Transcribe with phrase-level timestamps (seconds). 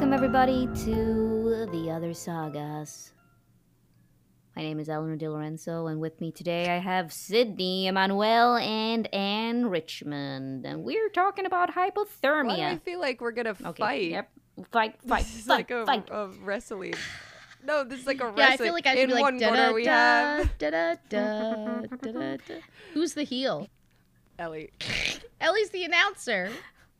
[0.00, 3.12] Welcome, everybody, to the other sagas.
[4.56, 9.14] My name is Eleanor Di Lorenzo, and with me today I have Sydney, Emmanuel, and
[9.14, 10.64] Anne Richmond.
[10.64, 12.46] And we're talking about hypothermia.
[12.46, 14.10] Why do I feel like we're gonna Okay, fight?
[14.10, 14.30] yep.
[14.72, 16.08] Fight, fight, This is fight, like a, fight.
[16.10, 16.94] a wrestling.
[17.62, 18.46] No, this is like a wrestling.
[18.48, 19.90] Yeah, I feel like I should In be like one da corner da we da
[19.90, 22.54] have da da da da da.
[22.94, 23.68] Who's the heel?
[24.38, 24.70] Ellie.
[25.42, 26.48] Ellie's the announcer.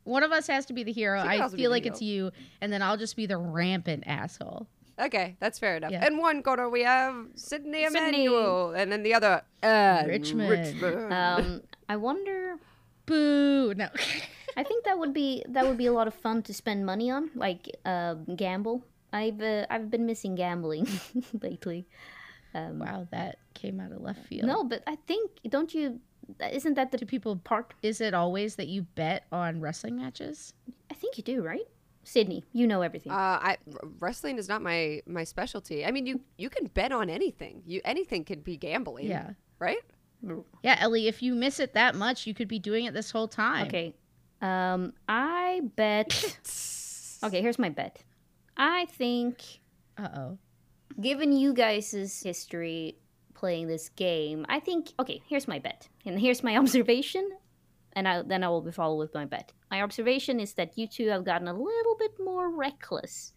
[0.03, 1.19] One of us has to be the hero.
[1.19, 4.67] I feel the like it's you, and then I'll just be the rampant asshole.
[4.99, 5.91] Okay, that's fair enough.
[5.91, 6.05] Yeah.
[6.05, 8.25] In one corner we have Sydney Sydney.
[8.25, 10.49] Emmanuel, and then the other uh, Richmond.
[10.49, 11.13] Richmond.
[11.13, 12.57] Um, I wonder.
[13.05, 13.73] Boo!
[13.75, 13.89] No.
[14.57, 17.09] I think that would be that would be a lot of fun to spend money
[17.09, 18.83] on, like uh, gamble.
[19.13, 20.87] I've uh, I've been missing gambling
[21.41, 21.87] lately.
[22.53, 24.45] Um, wow, that came out of left field.
[24.45, 25.99] No, but I think don't you?
[26.51, 27.75] Isn't that the Do people park?
[27.81, 30.53] Is it always that you bet on wrestling matches?
[30.89, 31.67] I think you do, right?
[32.03, 33.11] Sydney, you know everything.
[33.11, 35.85] Uh, I r- wrestling is not my my specialty.
[35.85, 37.61] I mean, you you can bet on anything.
[37.65, 39.05] You anything could be gambling.
[39.07, 39.31] Yeah.
[39.59, 39.77] Right.
[40.63, 43.27] Yeah, Ellie, if you miss it that much, you could be doing it this whole
[43.27, 43.67] time.
[43.67, 43.95] Okay.
[44.41, 46.37] Um, I bet.
[47.23, 48.03] okay, here's my bet.
[48.57, 49.41] I think,
[49.97, 50.37] Uh oh.
[50.99, 52.97] given you guys' history
[53.41, 54.93] playing this game, I think.
[55.01, 57.25] Okay, here's my bet, and here's my observation,
[57.93, 59.51] and I, then I will be followed with my bet.
[59.71, 63.33] My observation is that you two have gotten a little bit more reckless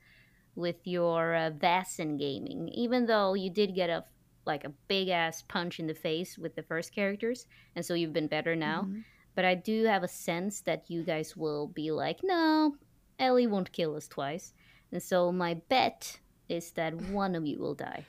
[0.55, 4.05] with your uh, Vaesen gaming, even though you did get a
[4.47, 8.13] like a big ass punch in the face with the first characters, and so you've
[8.13, 8.83] been better now.
[8.83, 9.05] Mhm.
[9.35, 12.77] But I do have a sense that you guys will be like, no,
[13.19, 14.53] Ellie won't kill us twice.
[14.93, 18.05] And so my bet is that one of you will die.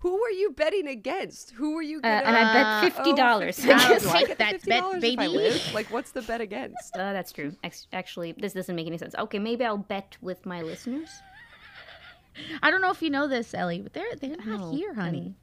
[0.00, 1.50] Who were you betting against?
[1.52, 1.98] Who were you?
[1.98, 2.22] Uh, Gonna...
[2.26, 3.58] and I Uh, bet fifty dollars.
[3.58, 3.70] $50.
[3.72, 5.26] I'll Do I take get that $50 bet, if I baby.
[5.28, 5.74] live?
[5.74, 6.94] Like, what's the bet against?
[6.94, 7.52] Uh, that's true.
[7.92, 9.14] Actually, this doesn't make any sense.
[9.18, 11.08] Okay, maybe I'll bet with my listeners.
[12.62, 15.04] I don't know if you know this, Ellie, but they're they're not Oh, here, then-
[15.04, 15.34] honey.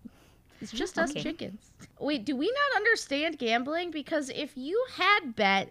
[0.62, 1.74] It's just us chickens.
[2.00, 3.92] Wait, do we not understand gambling?
[3.92, 5.70] Because if you had bet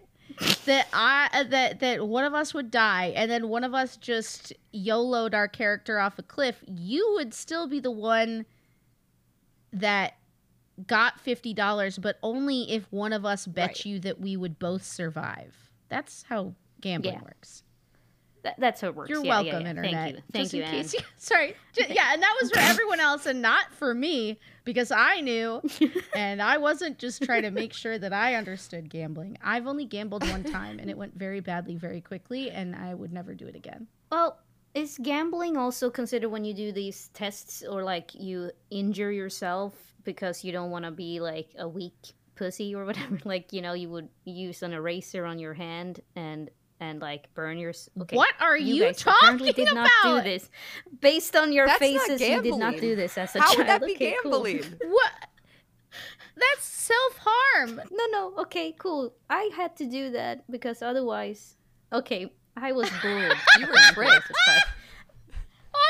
[0.65, 3.97] that I uh, that that one of us would die, and then one of us
[3.97, 8.45] just YOLO'd our character off a cliff, you would still be the one
[9.75, 10.15] that
[10.87, 13.85] got fifty dollars, but only if one of us bet Right.
[13.85, 15.55] you that we would both survive.
[15.89, 17.21] That's how gambling Yeah.
[17.21, 17.61] works.
[18.43, 19.09] That, that's how it works.
[19.09, 19.91] You're Yeah, welcome, yeah, internet.
[19.91, 20.21] Thank you.
[20.31, 20.75] Thank Just you, in Anne.
[20.75, 21.55] case you- sorry.
[21.73, 25.63] Ju- Yeah, and that was for everyone else and not for me because I knew
[26.15, 29.37] and I wasn't just trying to make sure that I understood gambling.
[29.43, 33.11] I've only gambled one time and it went very badly very quickly and I would
[33.11, 33.87] never do it again.
[34.11, 34.37] Well,
[34.75, 40.43] is gambling also considered when you do these tests or like you injure yourself because
[40.43, 43.17] you don't want to be like a weak pussy or whatever?
[43.23, 47.57] Like, you know, you would use an eraser on your hand and and like burn
[47.57, 48.17] your okay.
[48.17, 50.49] What are you, guys talking did not do this.
[50.99, 53.57] Based on your That's faces, you did not do this as a How child.
[53.59, 54.43] would that be Okay, cool.
[54.43, 54.61] gambling?
[54.85, 55.11] What?
[56.35, 57.81] That's self-harm.
[57.89, 58.33] No, no.
[58.39, 59.13] Okay, cool.
[59.29, 61.55] I had to do that because otherwise,
[61.93, 63.33] okay, I was bullied.
[63.59, 64.31] You were tricked.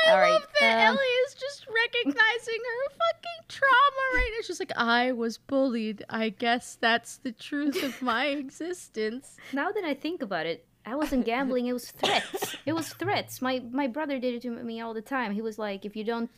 [0.06, 2.14] I All right, love that um, Ellie is just recognizing
[2.58, 4.42] her fucking trauma right now.
[4.44, 6.04] She's like, I was bullied.
[6.10, 9.36] I guess that's the truth of my existence.
[9.52, 11.66] now that I think about it, I wasn't gambling.
[11.66, 12.56] It was threats.
[12.66, 13.40] It was threats.
[13.42, 15.32] My my brother did it to me all the time.
[15.32, 16.30] He was like, if you don't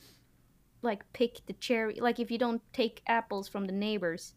[0.83, 4.34] like pick the cherry, like if you don't take apples from the neighbors,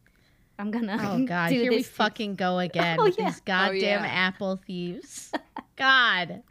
[0.60, 0.98] I'm gonna.
[1.02, 3.26] Oh god, do here we this to- fucking go again Oh, with yeah.
[3.26, 4.10] these goddamn yeah.
[4.10, 5.32] apple thieves.
[5.82, 6.44] God,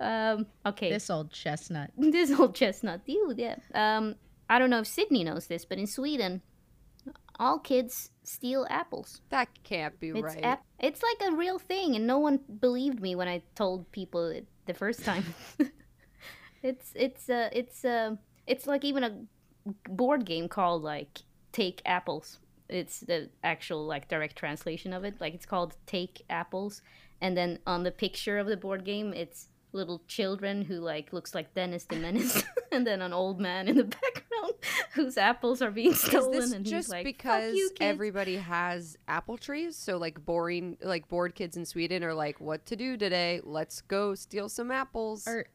[0.00, 0.46] Um.
[0.64, 0.90] Okay.
[0.90, 1.90] this old chestnut.
[1.98, 4.14] this old chestnut dude yeah um
[4.48, 6.40] i don't know if sydney knows this but in sweden
[7.38, 10.44] all kids steal apples That can't be it's right.
[10.44, 14.26] ap- it's like a real thing and no one believed me when i told people
[14.28, 15.24] it the first time
[16.62, 18.14] it's it's uh it's uh
[18.46, 19.12] it's like even a
[19.88, 22.38] board game called like take apples
[22.68, 26.82] it's the actual like direct translation of it like it's called take apples
[27.20, 31.34] and then on the picture of the board game it's little children who like looks
[31.34, 32.42] like dennis the menace
[32.72, 34.54] and then an old man in the background
[34.92, 37.78] whose apples are being stolen this and just he's like because Fuck you, kids.
[37.80, 39.76] everybody has apple trees?
[39.76, 43.40] So like boring, like bored kids in Sweden are like, "What to do today?
[43.44, 45.46] Let's go steal some apples." Are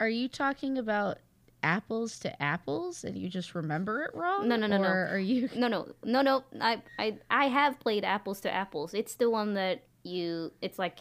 [0.00, 1.18] are you talking about
[1.62, 4.48] apples to apples and you just remember it wrong?
[4.48, 4.88] No, no, no, no.
[4.88, 6.44] Are you No, no, no, no.
[6.60, 8.94] I, I, I have played Apples to Apples.
[8.94, 10.52] It's the one that you.
[10.60, 10.98] It's like,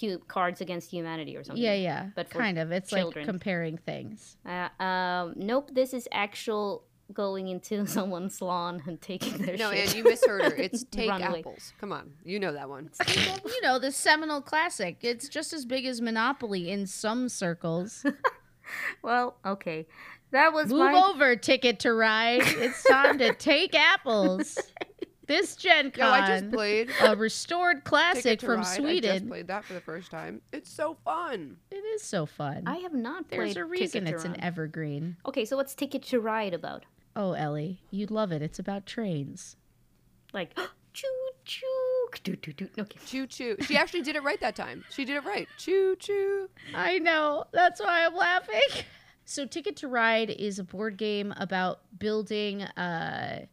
[0.00, 1.62] hu- Cards Against Humanity or something.
[1.62, 2.08] Yeah, yeah.
[2.14, 2.72] But for kind of.
[2.72, 3.24] It's children.
[3.26, 4.36] like comparing things.
[4.46, 5.70] Uh, um, nope.
[5.72, 9.86] This is actual going into someone's lawn and taking their No, shit.
[9.88, 10.54] and you misheard her.
[10.54, 11.72] It's take Run apples.
[11.78, 12.90] Come on, you know that one.
[13.06, 14.98] you know, the seminal classic.
[15.02, 18.04] It's just as big as Monopoly in some circles.
[19.02, 19.86] Well, okay.
[20.30, 22.40] That was Move my over, Ticket to Ride.
[22.42, 24.58] It's time to take apples.
[25.26, 28.58] This Gen Con, Yo, I just played a restored classic from Ride.
[28.58, 29.28] I just Sweden.
[29.28, 30.40] played that for the first time.
[30.52, 31.56] It's so fun.
[31.70, 32.64] It is so fun.
[32.66, 35.16] I have not There's played a reason it's an evergreen.
[35.26, 36.84] Okay, so what's Ticket to Ride about?
[37.14, 38.42] Oh, Ellie, you'd love it.
[38.42, 39.56] It's about trains.
[40.32, 40.58] Like
[40.92, 41.06] choo
[41.44, 41.66] choo
[42.24, 42.68] doo doo doo.
[42.78, 42.98] Okay.
[43.06, 43.56] Choo choo.
[43.60, 44.84] She actually did it right that time.
[44.90, 45.48] She did it right.
[45.56, 46.48] Choo choo.
[46.74, 47.44] I know.
[47.52, 48.60] That's why I'm laughing.
[49.24, 53.46] So Ticket to Ride is a board game about building uh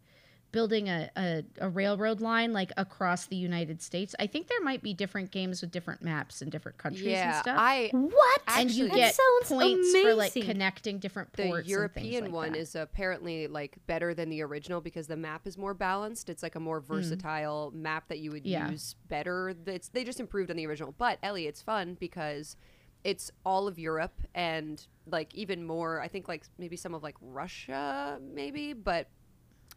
[0.51, 4.16] building a, a, a railroad line like across the United States.
[4.19, 7.42] I think there might be different games with different maps in different countries and Yeah,
[7.42, 7.57] stuff.
[7.60, 8.42] I What?
[8.48, 9.13] and you get That
[9.48, 11.60] sounds points for like connecting different the ports.
[11.62, 12.60] and European like one that.
[12.60, 16.30] is apparently like better than the original because the map is more balanced.
[16.30, 18.50] It's like a more versatile map that you would Mm.
[18.50, 18.72] Yeah.
[18.72, 19.54] use better.
[19.68, 20.95] It's they just improved on the original.
[20.98, 22.56] But Ellie, it's fun because
[23.04, 26.02] it's all of Europe and like even more.
[26.02, 29.07] I think like maybe some of like Russia, maybe, but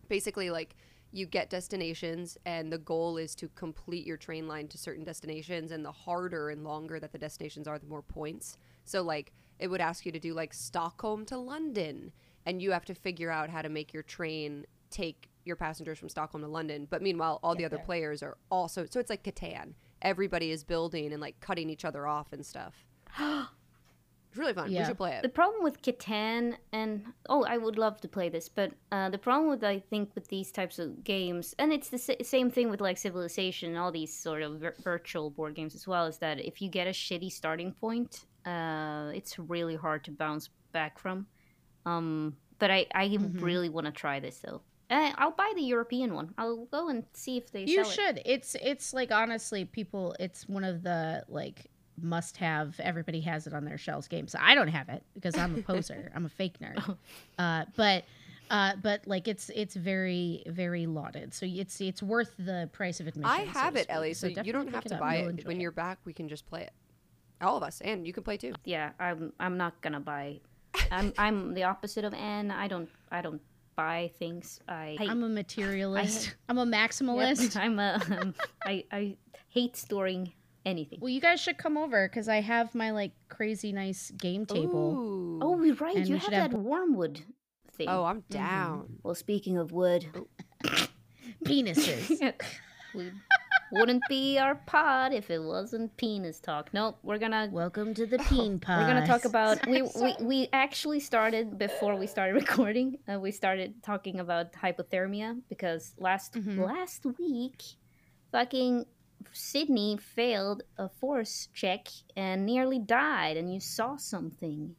[0.08, 0.76] basically like
[1.12, 5.70] you get destinations and the goal is to complete your train line to certain destinations
[5.70, 8.56] and the harder and longer that the destinations are the more points.
[8.84, 12.12] So like it would ask you to do like stockholm to london
[12.46, 16.08] and you have to figure out how to make your train take your passengers from
[16.08, 16.86] stockholm to london.
[16.88, 17.84] But meanwhile all the other there.
[17.84, 19.74] players are also so it's like catan.
[20.00, 22.86] Everybody is building and like cutting each other off and stuff
[24.32, 24.86] it's really fun we Yeah.
[24.88, 28.72] should play The problem with Catan and oh, I would love to play this, but
[28.90, 32.22] uh, the problem with I think with these types of games, and it's the sa-
[32.22, 35.86] same thing with like Civilization and all these sort of vir- virtual board games as
[35.86, 40.10] well, is that if you get a shitty starting point, uh, it's really hard to
[40.10, 41.26] bounce back from.
[41.84, 43.42] Um, but I I Mhm.
[43.42, 44.62] really want to try this though.
[44.90, 46.34] Uh, I'll buy the European one.
[46.38, 47.94] I'll go and see if they You sell it.
[47.94, 48.22] should.
[48.24, 50.14] It's it's like honestly, people.
[50.20, 51.70] It's one of the like
[52.02, 52.78] must have.
[52.80, 54.34] Everybody has it on their shelves games.
[54.38, 56.10] I don't have it because I'm a poser.
[56.14, 56.96] I'm a fake nerd.
[57.38, 58.04] Uh, but
[58.50, 61.32] uh, but like it's it's very very lauded.
[61.32, 63.30] So it's it's worth the price of admission.
[63.30, 65.00] i have to it ellie so, you don't have to up.
[65.00, 66.72] buy You'll it when you're back we can just play it
[67.40, 70.38] all of us and you can play too yeah i'm i'm not gonna buy
[70.90, 73.40] i'm i'm the opposite of anne i don't i don't
[73.74, 76.34] buy things i I'm a materialist.
[76.48, 77.56] I'm a maximalist.
[77.56, 78.34] i'm a um,
[78.64, 79.16] i i
[79.48, 80.30] hate storing
[80.64, 84.46] anything Well, you guys should come over because I have my like crazy nice game
[84.46, 84.92] table.
[84.96, 85.38] Ooh.
[85.42, 87.22] oh you're right And you we have that have- wormwood
[87.74, 90.04] thing oh i'm down well speaking of wood
[91.44, 92.32] Penises.
[92.94, 93.10] we
[93.72, 98.18] wouldn't be our pod if it wasn't penis talk nope we're gonna Welcome to the
[98.18, 98.80] peen pod.
[98.82, 102.98] We're gonna talk about we, we we actually started before we started recording.
[103.10, 106.64] Uh, we started talking about hypothermia because last Mhm.
[106.66, 107.62] last week,
[108.30, 108.84] fucking
[109.32, 114.74] Sydney failed a force check and nearly died, and you saw something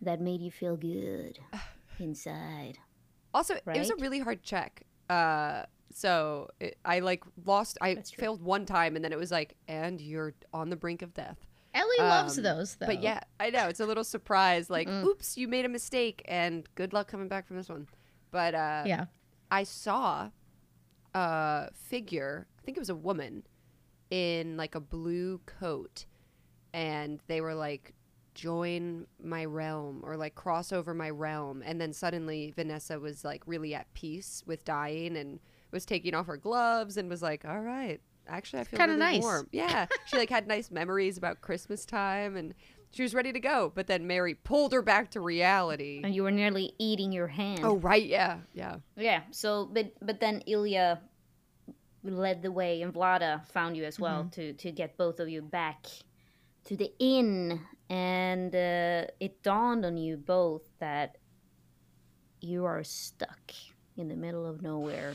[0.00, 1.38] that made you feel good
[1.98, 2.78] inside.
[3.34, 4.82] Also, it was a really hard check.
[5.10, 7.78] Uh, so it, I like lost.
[7.80, 11.14] I failed one time, and then it was like, and you're on the brink of
[11.14, 11.36] death.
[11.74, 12.86] Ellie loves Um, those though.
[12.86, 14.70] But yeah, I know it's a little surprise.
[14.70, 15.04] Like, Mm.
[15.04, 17.86] oops, you made a mistake, and good luck coming back from this one.
[18.30, 19.06] But uh, yeah.
[19.50, 20.30] I saw
[21.14, 22.46] a figure.
[22.58, 23.44] I think it was a woman
[24.10, 26.06] in like a blue coat,
[26.72, 27.94] and they were like,
[28.34, 33.42] "Join my realm" or like "Cross over my realm." And then suddenly Vanessa was like
[33.46, 37.60] really at peace with dying and was taking off her gloves and was like, "All
[37.60, 39.22] right, actually, I feel Kinda really nice.
[39.22, 42.54] warm." Yeah, she like had nice memories about Christmas time and.
[42.90, 46.00] She was ready to go, but then Mary pulled her back to reality.
[46.02, 47.60] And you were nearly eating your hand.
[47.62, 48.76] Oh right, yeah, yeah.
[48.96, 49.24] Yeah.
[49.30, 51.02] So, but but then Ilya
[52.04, 55.42] led the way, and Vlada found you as well to to get both of you
[55.42, 55.86] back
[56.64, 61.16] to the inn, and uh, it dawned on you both that
[62.40, 63.52] you are stuck
[63.96, 65.14] in the middle of nowhere,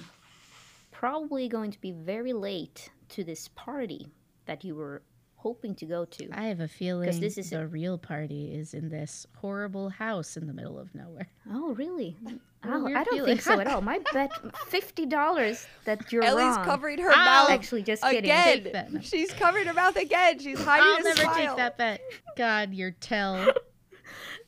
[0.91, 4.07] probably going to be very late to this party
[4.45, 5.03] that you were
[5.43, 6.29] hoping to go to.
[6.31, 10.47] I have a feeling this is the real party is in this horrible house in
[10.47, 11.29] the middle of nowhere.
[11.51, 12.15] Oh, really?
[12.27, 12.31] a
[12.65, 13.25] Oh, I don't feeling.
[13.25, 13.81] think so at all.
[13.81, 14.31] My bet
[14.67, 16.63] fifty dollars that you're Ellie's wrong.
[16.65, 17.15] covering her Ow.
[17.25, 18.19] mouth Actually, just kidding.
[18.19, 18.63] again.
[18.63, 19.03] Take that.
[19.03, 20.39] She's covering her mouth again.
[20.39, 21.35] She's hiding I'll a never smile.
[21.35, 22.01] take that bet.
[22.37, 23.49] God, your tell is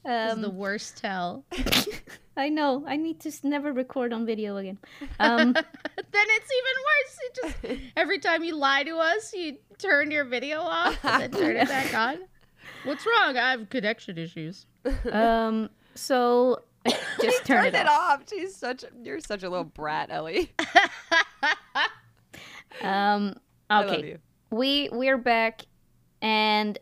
[0.05, 1.45] Um, the worst tell.
[2.38, 2.83] I know.
[2.85, 4.77] I need to s- never record on video again.
[5.19, 5.65] Um, then
[6.13, 7.19] it's even worse.
[7.21, 7.29] You
[7.74, 11.55] just every time you lie to us, you turn your video off and then turn
[11.55, 12.19] it back on.
[12.83, 13.38] What's wrong?
[13.38, 14.65] I have connection issues.
[15.12, 16.62] um, so
[17.21, 18.24] Just turn Turn it, off.
[18.29, 20.51] She's such you're such a little brat, Ellie.
[22.81, 23.35] Um,
[23.69, 24.19] I love okay, you.
[24.51, 25.62] we we're back,
[26.21, 26.77] and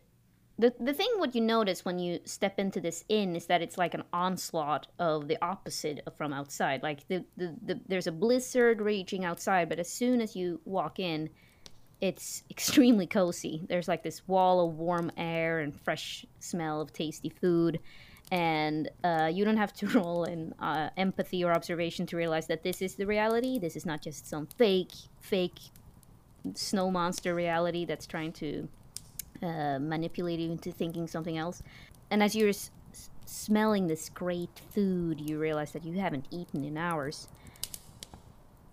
[0.63, 3.77] the the thing what you notice when you step into this inn is that it's
[3.77, 6.81] like an onslaught of the opposite from outside.
[6.81, 10.99] Like the, the, the there's a blizzard raging outside, but as soon as you walk
[10.99, 11.29] in,
[11.99, 13.65] it's extremely cozy.
[13.67, 17.79] There's like this wall of warm air and fresh smell of tasty food.
[18.31, 22.63] And uh, you don't have to roll in uh, empathy or observation to realize that
[22.63, 23.59] this is the reality.
[23.59, 25.59] This is not just some fake, fake
[26.55, 28.69] snow monster reality that's trying to
[29.43, 31.61] uh, manipulate you into thinking something else.
[32.09, 32.71] And as you're s-
[33.25, 37.27] smelling this great food, you realize that you haven't eaten in hours.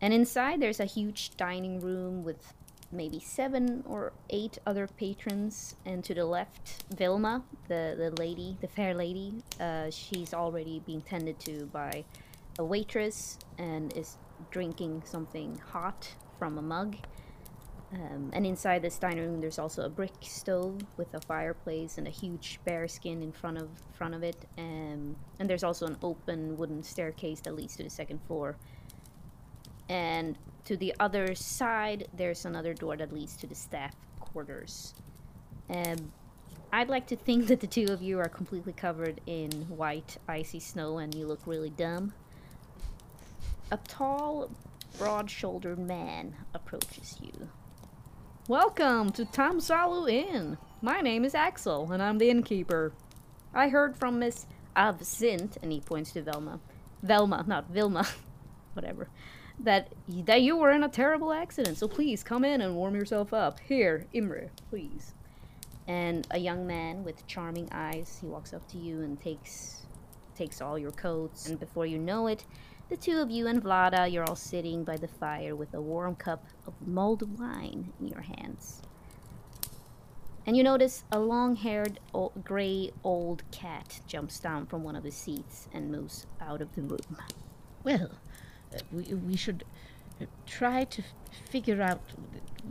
[0.01, 2.55] And inside, there's a huge dining room with
[2.93, 5.77] maybe seven or eight other patrons.
[5.85, 11.03] And to the left, Vilma, the, the lady, the fair lady, uh, she's already being
[11.03, 12.05] tended to by
[12.59, 14.17] a waitress and is
[14.51, 16.09] drinking something hot
[16.39, 16.97] from a mug.
[17.93, 22.07] Um, and inside this dining room, there's also a brick stove with a fireplace and
[22.07, 24.37] a huge bear skin in front of front of it.
[24.59, 28.57] Um, and there's also an open wooden staircase that leads to the second floor.
[29.89, 34.95] And to the other side, there's another door that leads to the staff quarters.
[35.69, 36.13] Um,
[36.73, 40.61] I'd like to think that the two of you are completely covered in white, icy
[40.61, 42.13] snow, and you look really dumb.
[43.73, 44.49] A tall,
[44.97, 47.49] broad-shouldered man approaches you.
[48.51, 50.59] Welcome to Tamsalu Inn.
[50.83, 52.93] My name is Axel, and I'm the innkeeper.
[53.55, 56.59] I heard from Miss Avsint, and he points to Velma.
[57.01, 58.09] Velma, not Vilma.
[58.73, 59.09] Whatever.
[59.61, 63.33] That that you were in a terrible accident, so please come in and warm yourself
[63.33, 63.61] up.
[63.61, 65.15] Here, Imre, please.
[65.87, 69.87] And a young man with charming eyes, he walks up to you and takes
[70.35, 72.45] takes all your coats, and before you know it,
[72.91, 76.17] the two of you and Vlada, you're all sitting by the fire with a warm
[76.17, 78.83] cup of mulled wine in your hands.
[80.45, 82.01] And you notice a long haired,
[82.43, 86.83] gray old cat jumps down from one of the seats and moves out of the
[86.83, 87.17] room.
[87.85, 88.11] Well,
[88.75, 89.63] uh, we, we should
[90.21, 91.03] uh, try to
[91.49, 92.01] figure out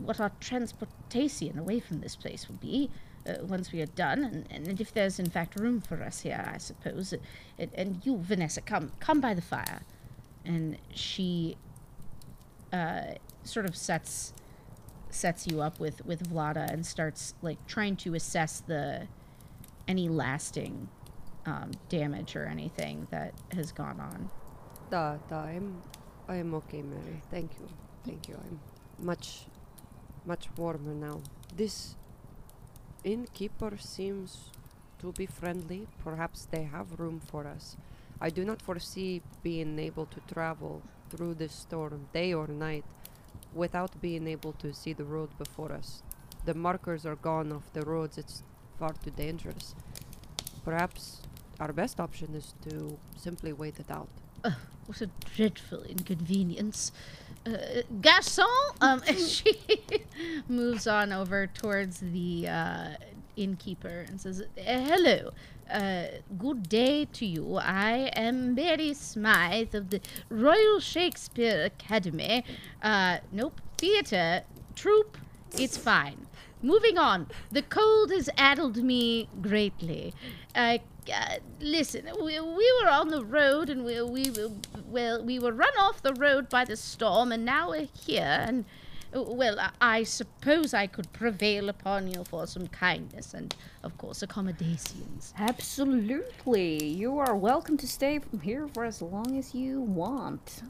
[0.04, 2.90] what our transportation away from this place will be
[3.26, 6.44] uh, once we are done, and, and if there's in fact room for us here,
[6.52, 7.14] I suppose.
[7.14, 7.18] Uh,
[7.58, 9.80] and, and you, Vanessa, come come by the fire.
[10.44, 11.56] And she
[12.72, 14.32] uh, sort of sets
[15.10, 19.08] sets you up with with Vlada and starts like trying to assess the
[19.88, 20.88] any lasting
[21.46, 24.30] um, damage or anything that has gone on.
[24.90, 25.82] Da, da, I'm,
[26.28, 27.22] I am okay, Mary.
[27.30, 27.68] Thank you,
[28.04, 28.36] thank you.
[28.36, 28.60] I'm
[29.04, 29.46] much,
[30.24, 31.22] much warmer now.
[31.54, 31.96] This
[33.04, 34.50] innkeeper seems
[35.00, 35.88] to be friendly.
[36.04, 37.76] Perhaps they have room for us.
[38.20, 42.84] I do not foresee being able to travel through this storm, day or night,
[43.54, 46.02] without being able to see the road before us.
[46.44, 48.18] The markers are gone off the roads.
[48.18, 48.42] It's
[48.78, 49.74] far too dangerous.
[50.64, 51.22] Perhaps
[51.58, 54.08] our best option is to simply wait it out.
[54.86, 56.90] What a dreadful inconvenience.
[57.46, 58.46] Uh, Garçon!
[58.80, 59.56] Um, she
[60.48, 62.88] moves on over towards the uh,
[63.36, 65.30] innkeeper and says, "Uh, Hello.
[65.70, 67.56] Good day to you.
[67.56, 72.44] I am Mary Smythe of the Royal Shakespeare Academy.
[72.82, 74.42] Uh, nope, theatre,
[74.74, 75.16] troupe,
[75.56, 76.26] it's fine.
[76.62, 77.28] Moving on.
[77.52, 80.12] The cold has addled me greatly.
[80.54, 80.78] Uh,
[81.12, 84.32] uh, listen, we, we were on the road and we, we
[84.88, 88.64] well we were run off the road by the storm and now we're here and
[89.12, 95.34] well I, suppose I could prevail upon you for some kindness and of course accommodations.
[95.38, 96.84] Absolutely.
[96.84, 100.62] You are welcome to stay here for as long as you want.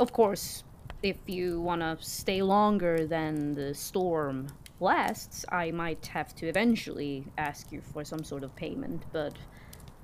[0.00, 0.64] Of course,
[1.02, 4.48] if you want to stay longer than the storm
[4.80, 9.34] lasts, I might have to eventually ask you for some sort of payment, but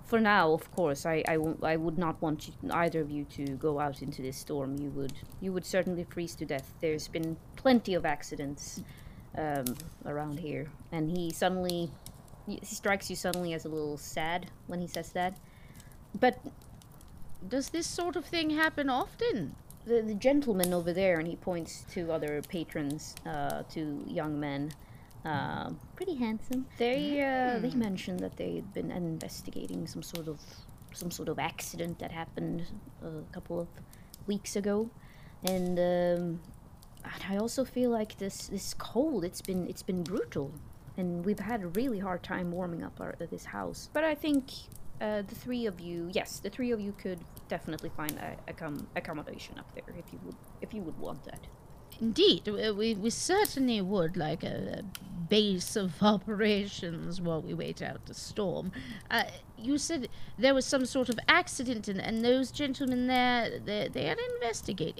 [0.09, 3.45] for now, of course, I, I, I would not want you, either of you to
[3.57, 4.77] go out into this storm.
[4.79, 6.73] You would you would certainly freeze to death.
[6.81, 8.83] There's been plenty of accidents
[9.37, 11.91] um, around here, and he suddenly
[12.47, 15.39] he strikes you suddenly as a little sad when he says that.
[16.19, 16.41] But
[17.47, 19.55] Does this sort of thing happen often?
[19.89, 24.71] the, the gentleman over there, and he points to other patrons, uh, to young men,
[25.25, 26.67] uh, pretty handsome.
[26.79, 30.41] They uh, they mentioned that they'd been investigating some sort of
[30.93, 32.67] some sort of accident that happened
[33.03, 33.69] a couple of
[34.27, 34.91] weeks ago,
[35.45, 36.41] and um,
[37.05, 39.25] and I also feel like this this cold.
[39.25, 40.53] It's been it's been brutal,
[40.97, 43.91] and we've had a really hard time warming up our this house.
[43.93, 44.51] But I think
[45.01, 48.87] uh, the three of you, yes, the three of you could definitely find a, accom-
[48.97, 51.47] accommodation up there if you would if you would want that.
[52.01, 58.07] Indeed, we, we, certainly would like a, a base of operations while we wait out
[58.07, 58.73] the storm.
[59.11, 59.25] Uh,
[59.57, 64.05] you said there was some sort of accident, and, and those gentlemen there, they, they
[64.05, 64.75] had to.
[64.75, 64.95] I,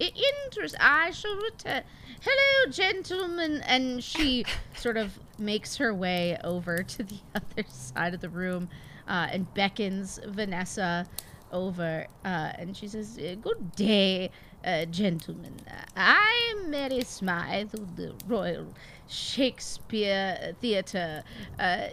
[0.47, 0.77] interest.
[0.81, 1.83] I shall return.
[2.21, 3.63] Hello, gentlemen.
[3.67, 4.45] And she
[4.77, 8.69] sort of makes her way over to the other side of the room
[9.07, 11.07] uh, and beckons Vanessa
[11.51, 14.31] over, uh, and she says, "Uh, "Good day,
[14.65, 15.55] uh, gentlemen.
[15.97, 18.67] I'm Mary Smythe of the Royal
[19.09, 21.23] Shakespeare Theatre.
[21.59, 21.89] Uh,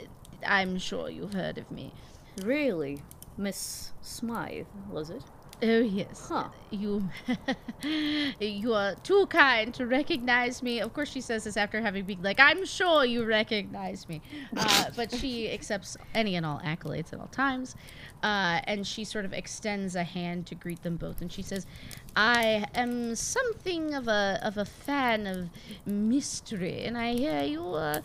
[0.45, 1.93] I'm sure you've heard of me.
[2.43, 3.01] Really,
[3.37, 5.23] Miss Smythe, was it?
[5.63, 6.49] Oh yes, Huh.
[6.69, 7.07] you
[8.41, 10.81] you are too kind to recognize me.
[10.81, 14.21] Of course, she says this after having been like, "I'm sure you recognize me,"
[14.57, 17.77] uh, but she accepts any and all accolades at all times,
[18.23, 21.65] uh, and she sort of extends a hand to greet them both, and she says,
[22.15, 25.49] "I am something of a of a fan of
[25.85, 28.01] mystery, and I hear you are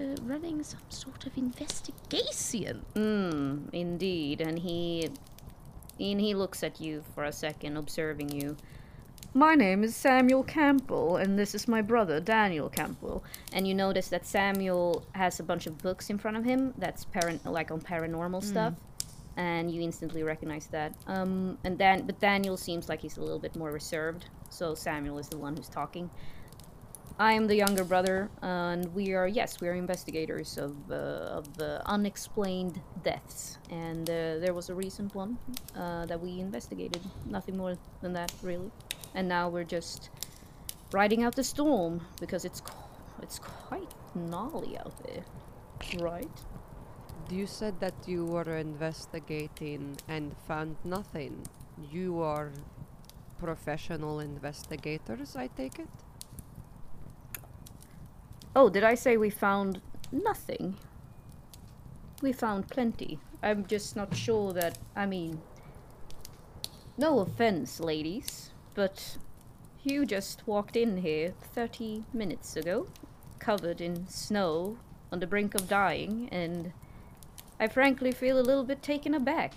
[0.00, 4.40] uh, running some sort of investigation." Hmm, indeed.
[4.40, 5.08] And he
[6.00, 8.56] and he looks at you for a second, observing you.
[9.34, 13.24] My name is Samuel Campbell, and this is my brother Daniel Campbell.
[13.54, 17.06] And you notice that Samuel has a bunch of books in front of him that's
[17.06, 18.74] paran- like on paranormal stuff,
[19.36, 20.94] and you instantly recognize that.
[21.06, 25.18] Um, and then, but Daniel seems like he's a little bit more reserved, so Samuel
[25.18, 26.10] is the one who's talking.
[27.18, 31.46] I am the younger brother, and we are yes, we are investigators of uh, of
[31.60, 35.38] uh, unexplained deaths, and uh, there was a recent one
[35.76, 37.02] uh, that we investigated.
[37.26, 38.70] Nothing more than that, really.
[39.14, 40.10] And now we're just
[40.92, 42.62] riding out the storm because it's
[43.22, 45.24] it's quite gnarly out there,
[46.00, 46.28] right?
[47.30, 51.46] You said that you were investigating and found nothing.
[51.90, 52.52] You are
[53.38, 55.88] professional investigators, I take it?
[58.54, 59.80] Oh, did I say we found
[60.12, 60.76] nothing?
[62.20, 63.18] We found plenty.
[63.42, 64.78] I'm just not sure that.
[64.94, 65.40] I mean,
[66.98, 69.16] no offense, ladies, but
[69.82, 72.86] you just walked in here 30 minutes ago,
[73.38, 74.76] covered in snow,
[75.10, 76.72] on the brink of dying, and
[77.62, 79.54] I frankly feel a little bit taken aback.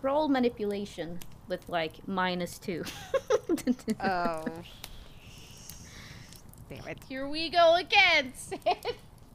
[0.00, 1.18] Roll manipulation
[1.48, 2.82] with like minus two.
[4.00, 4.44] Oh.
[6.70, 6.98] Damn it.
[7.08, 8.32] Here we go again.
[8.36, 8.58] Sid.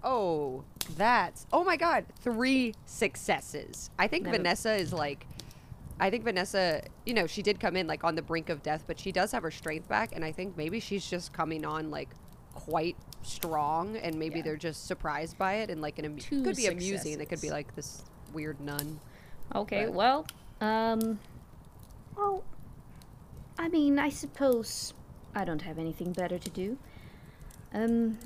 [0.04, 0.64] Oh,
[0.98, 1.46] that's.
[1.54, 2.06] Oh my god.
[2.22, 3.92] Three successes.
[4.00, 5.28] I think Never- Vanessa is like.
[6.00, 8.84] I think Vanessa, you know, she did come in like on the brink of death,
[8.88, 10.10] but she does have her strength back.
[10.16, 12.10] And I think maybe she's just coming on like
[12.56, 13.98] quite strong.
[13.98, 14.44] And maybe Yeah.
[14.44, 15.70] they're just surprised by it.
[15.70, 17.20] And like, an amu- Two could be amusing.
[17.20, 18.04] It could be like this
[18.34, 19.00] weird nun.
[19.54, 20.26] Okay, But- well,
[20.62, 21.20] um,
[22.16, 22.44] well,
[23.58, 24.94] I mean, I suppose
[25.36, 26.78] I don't have anything better to do.
[27.74, 28.18] Um,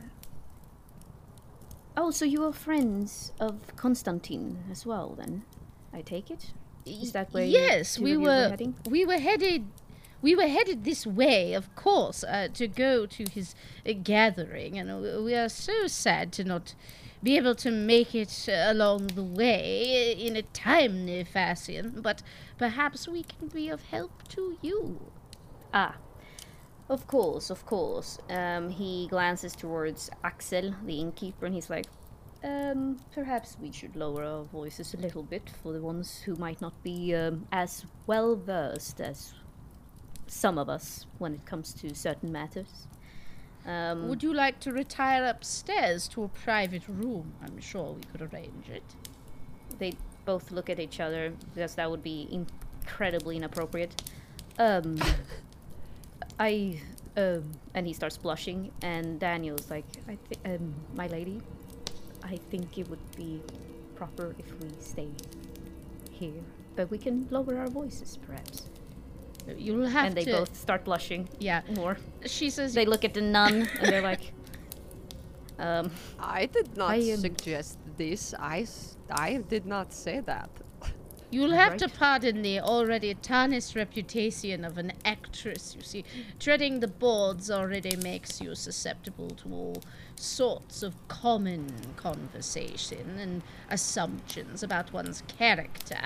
[1.98, 5.44] oh, so you are friends of Constantine as well, then?
[5.94, 6.52] I take it.
[6.86, 8.76] Is that where yes two we of were heading?
[8.90, 9.66] we were headed
[10.21, 13.56] we were headed this way of course uh, to go to his
[13.88, 16.75] uh, gathering and we are so sad to not
[17.23, 22.21] be able to make it uh, along the way in a timely fashion but
[22.58, 25.12] perhaps we can be of help to you
[25.78, 25.97] Ah,
[26.88, 28.17] of course, of course.
[28.30, 31.88] Um, he glances towards Axel, the innkeeper, and he's like,
[32.45, 36.62] um, perhaps we should lower our voices a little bit for the ones who might
[36.62, 39.34] not be um, as well versed as
[40.28, 42.88] some of us when it comes to certain matters.
[43.66, 48.22] Um, would you like to retire upstairs to a private room i'm sure we could
[48.22, 48.84] arrange it
[49.80, 49.94] they
[50.26, 54.02] both look at each other because that would be incredibly inappropriate.
[54.58, 54.98] Um,
[56.40, 56.80] I
[57.16, 61.42] um, and he starts blushing, and Daniel's like, I think, um, my lady,
[62.24, 63.42] I think it would be
[63.96, 65.08] proper if we stay
[66.12, 66.44] here,
[66.76, 68.70] but we can lower our voices, perhaps.
[69.58, 71.98] You'll have and they to both start blushing yeah more.
[72.26, 74.34] she says They look at the nun, and they're like,
[75.60, 78.34] um, I did not I am- suggest this.
[78.40, 78.66] I
[79.12, 80.50] I did not say that.
[81.32, 85.76] You'll have to pardon the already tarnished reputation of an actress.
[85.76, 86.06] You see,
[86.40, 89.84] treading the boards already makes you susceptible to all
[90.16, 91.66] sorts of common
[91.98, 96.00] conversation and assumptions about one's character.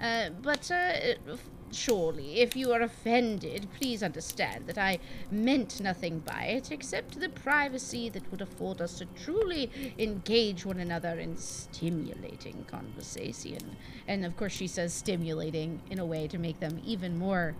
[0.00, 1.36] Uh, but uh,
[1.74, 4.98] surely, if you are offended, please understand that I
[5.30, 10.78] meant nothing by it except the privacy that would afford us to truly engage one
[10.78, 13.76] another in stimulating conversation.
[14.06, 17.54] And of course, she says stimulating in a way to make them even more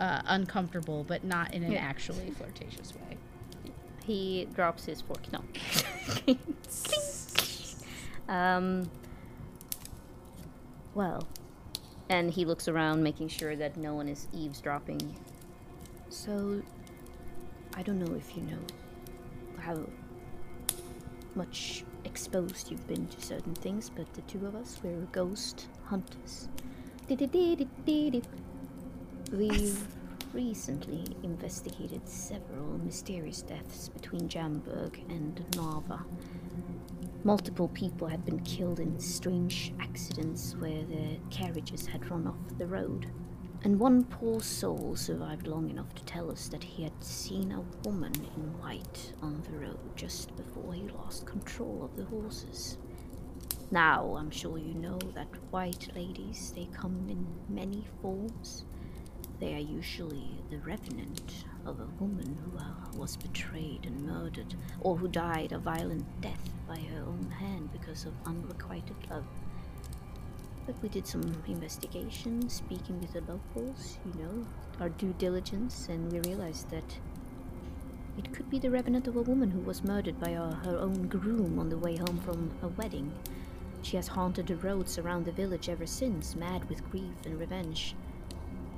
[0.00, 1.78] uh, uncomfortable, but not in an Yeah.
[1.80, 3.16] actually flirtatious way.
[4.04, 5.20] He drops his fork.
[5.32, 5.44] No.
[8.28, 8.90] um.
[10.94, 11.26] Well,
[12.12, 15.16] and he looks around, making sure that no one is eavesdropping.
[16.10, 16.62] So,
[17.74, 18.58] I don't know if you know
[19.58, 19.80] how
[21.34, 26.50] much exposed you've been to certain things, but the two of us, we're ghost hunters.
[29.32, 29.82] We've
[30.34, 36.04] recently investigated several mysterious deaths between Jamburg and Narva.
[37.24, 42.66] Multiple people had been killed in strange accidents where their carriages had run off the
[42.66, 43.06] road.
[43.62, 47.88] And one poor soul survived long enough to tell us that he had seen a
[47.88, 52.78] woman in white on the road just before he lost control of the horses.
[53.70, 58.64] Now, I'm sure you know that white ladies, they come in many forms.
[59.38, 64.96] They are usually the revenant of a woman who uh, was betrayed and murdered, or
[64.96, 69.24] who died a violent death by her own hand because of unrequited love.
[70.66, 74.46] But we did some investigation, speaking with the locals, you know,
[74.80, 76.98] our due diligence, and we realized that
[78.18, 81.08] it could be the revenant of a woman who was murdered by uh, her own
[81.08, 83.12] groom on the way home from a wedding.
[83.82, 87.96] She has haunted the roads around the village ever since, mad with grief and revenge.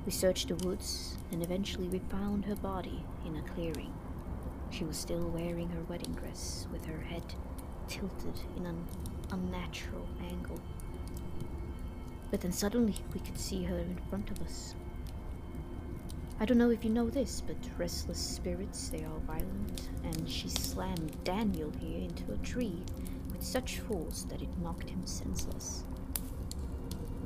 [0.05, 3.91] We searched the woods, and eventually we found her body in a clearing.
[4.69, 7.23] She was still wearing her wedding dress, with her head
[7.87, 8.85] tilted in an
[9.31, 10.59] unnatural angle.
[12.29, 14.75] But then suddenly we could see her in front of us.
[16.39, 20.49] I don't know if you know this, but restless spirits, they are violent, and she
[20.49, 22.83] slammed Daniel here into a tree
[23.31, 25.83] with such force that it knocked him senseless.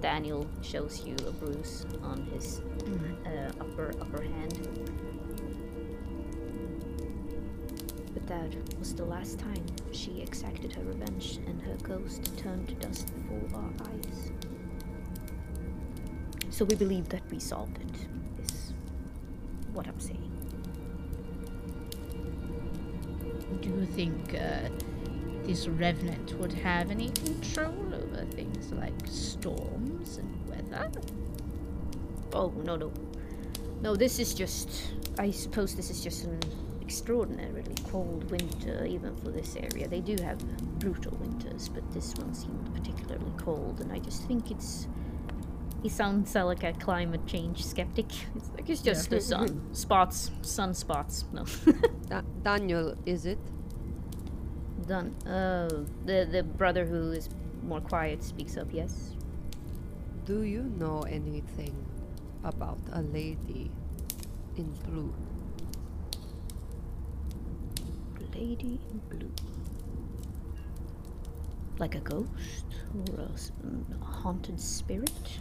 [0.01, 2.61] Daniel shows you a bruise on his
[3.25, 4.67] uh, upper upper hand.
[8.13, 12.75] But that was the last time she exacted her revenge, and her ghost turned to
[12.75, 14.31] dust before our eyes.
[16.49, 18.07] So we believe that we solved it.
[18.43, 18.73] Is
[19.73, 20.31] what I'm saying.
[23.61, 24.69] Do you think uh,
[25.43, 27.88] this revenant would have any control
[28.33, 30.89] things like storms and weather?
[32.33, 32.91] Oh no no,
[33.81, 33.95] no.
[33.95, 34.69] This is just.
[35.17, 36.39] I suppose this is just an
[36.81, 39.87] extraordinarily cold winter, even for this area.
[39.87, 40.37] They do have
[40.79, 44.87] brutal winters, but this one seemed particularly cold, and I just think it's.
[45.81, 48.07] He sounds like a climate change skeptic.
[48.35, 51.23] It's like it's just the sun spots, sunspots.
[51.31, 51.45] No,
[52.09, 53.39] Da- Daniel, is it?
[54.87, 55.13] done.
[55.25, 55.67] Uh,
[56.05, 57.29] the the brother who is
[57.69, 58.67] more quiet speaks up.
[58.71, 59.13] Yes.
[60.25, 61.75] Do you know anything
[62.43, 63.69] about a lady
[64.57, 65.13] in blue?
[68.33, 69.31] Lady in blue.
[71.77, 72.65] Like a ghost
[73.07, 75.39] or a mm, haunted spirit?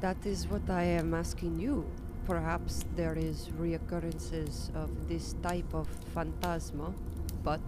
[0.00, 1.86] That is what I am asking you.
[2.26, 6.92] Perhaps there is reoccurrences of this type of phantasma,
[7.42, 7.60] but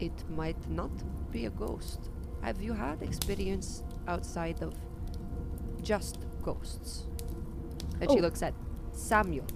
[0.00, 0.90] it might not
[1.30, 2.10] be a ghost.
[2.42, 4.74] Have you had experience outside of
[5.82, 7.06] just ghosts?
[8.00, 8.22] And she Oh.
[8.22, 8.54] looks at
[8.92, 9.46] Samuel.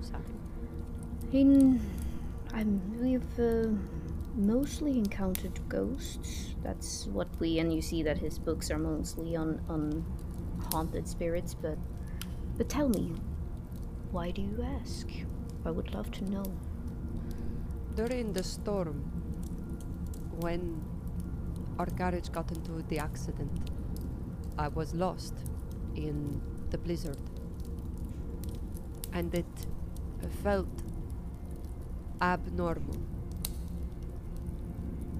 [0.00, 0.40] Samuel.
[1.32, 1.80] In,
[2.52, 3.68] I'm, we've uh,
[4.36, 6.54] mostly encountered ghosts.
[6.62, 10.04] That's what we, and you see that his books are mostly on on
[10.72, 11.54] haunted spirits.
[11.54, 11.78] But,
[12.56, 13.12] but tell me,
[14.10, 15.08] why do you ask?
[15.64, 16.44] I would love to know.
[17.94, 19.04] During the storm,
[20.40, 20.82] when
[21.78, 23.70] our carriage got into the accident,
[24.58, 25.34] I was lost
[25.96, 26.40] in
[26.70, 27.18] the blizzard.
[29.12, 29.46] And it
[30.42, 30.68] felt
[32.20, 33.00] abnormal.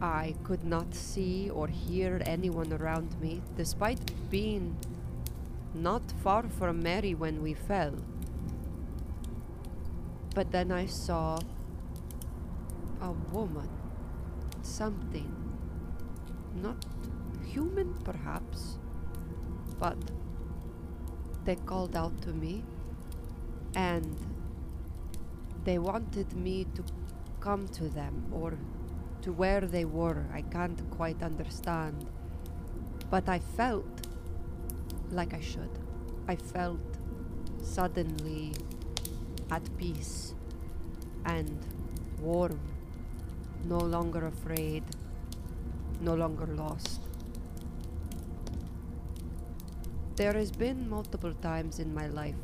[0.00, 4.76] I could not see or hear anyone around me, despite being
[5.74, 7.94] not far from Mary when we fell.
[10.34, 11.38] But then I saw
[13.00, 13.68] a woman.
[14.62, 15.30] Something.
[16.54, 16.84] Not
[17.44, 18.78] human, perhaps.
[19.78, 19.98] But
[21.44, 22.64] they called out to me
[23.74, 24.16] and
[25.64, 26.84] they wanted me to
[27.40, 28.58] come to them or
[29.22, 30.26] to where they were.
[30.32, 32.06] I can't quite understand.
[33.10, 33.86] But I felt
[35.10, 35.70] like I should.
[36.28, 36.80] I felt
[37.62, 38.52] suddenly
[39.50, 40.34] at peace
[41.24, 41.58] and
[42.20, 42.58] warm,
[43.64, 44.82] no longer afraid,
[46.00, 47.00] no longer lost.
[50.16, 52.36] There has been multiple times in my life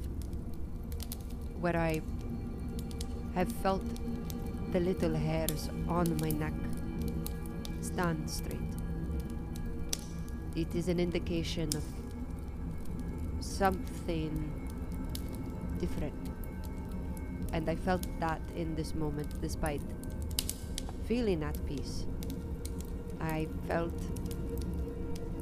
[1.61, 2.01] where I
[3.35, 3.83] have felt
[4.73, 6.55] the little hairs on my neck
[7.81, 8.59] stand straight.
[10.55, 11.85] It is an indication of
[13.41, 14.69] something
[15.79, 16.15] different.
[17.53, 19.81] And I felt that in this moment, despite
[21.09, 22.05] feeling at peace.
[23.19, 23.99] I felt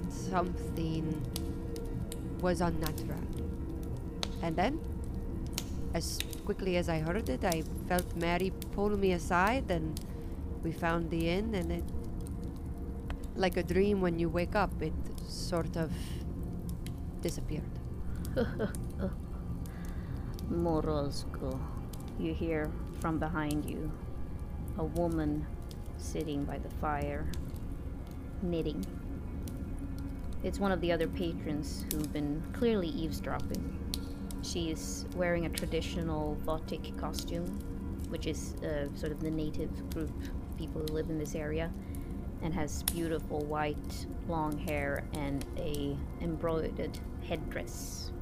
[0.09, 1.05] something
[2.41, 3.27] was unnatural.
[4.43, 4.79] And then,
[5.93, 10.01] as quickly as I heard it, I felt Mary pull me aside and
[10.63, 11.85] we found the inn and it
[13.35, 14.95] like a dream when you wake up, it
[15.27, 15.91] sort of
[17.21, 17.63] disappeared.
[20.51, 21.59] Morozko.
[22.19, 23.93] You hear from behind you
[24.79, 25.47] a woman
[25.99, 27.27] sitting by the fire,
[28.43, 28.85] knitting.
[30.43, 33.79] It's one of the other patrons who've been clearly eavesdropping.
[34.43, 37.47] She is wearing a traditional Votic costume,
[38.09, 40.13] which is uh, sort of the native group
[40.57, 41.73] people who live in this area,
[42.43, 48.13] and has beautiful white long hair and a embroidered headdress.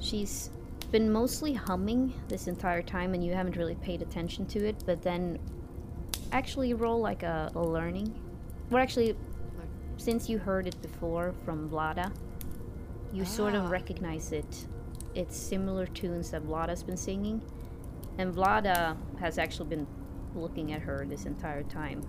[0.00, 0.50] She's
[0.90, 5.02] been mostly humming this entire time and you haven't really paid attention to it, but
[5.02, 5.38] then
[6.32, 8.14] actually roll like a, a learning.
[8.70, 9.16] Well, actually,
[9.96, 12.12] since you heard it before from Vlada,
[13.12, 13.70] you sort of Ah.
[13.70, 14.66] recognize it.
[15.14, 17.42] It's similar tunes that Vlada's been singing,
[18.18, 19.86] and Vlada has actually been
[20.34, 22.02] looking at her this entire time.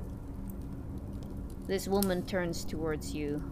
[1.67, 3.43] This woman turns towards you.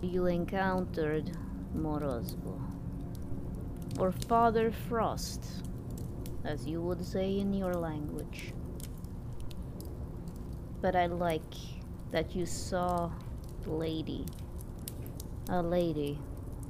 [0.00, 1.36] You encountered
[1.76, 2.58] Morozko,
[4.02, 5.62] or Father Frost,
[6.44, 8.52] as you would say in your language.
[10.80, 11.54] But I like
[12.10, 13.12] that you saw
[13.64, 14.26] Lady.
[15.50, 16.18] A lady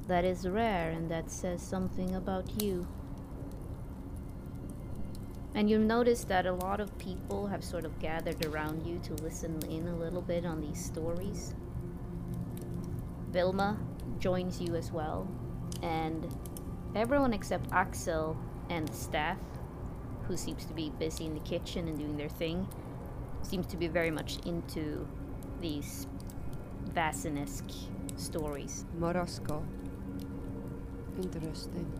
[0.07, 2.87] that is rare and that says something about you.
[5.55, 9.13] And you'll notice that a lot of people have sort of gathered around you to
[9.23, 11.55] listen in a little bit on these stories.
[13.31, 13.79] Vilma
[14.19, 15.27] joins you as well,
[15.81, 16.27] and
[16.95, 18.37] everyone except Axel
[18.69, 19.37] and the staff,
[20.27, 22.67] who seems to be busy in the kitchen and doing their thing,
[23.41, 25.07] seems to be very much into
[25.61, 26.07] these
[26.93, 27.73] Vassinesque
[28.15, 28.85] stories.
[28.99, 29.63] Morozko.
[31.21, 31.91] Interesting.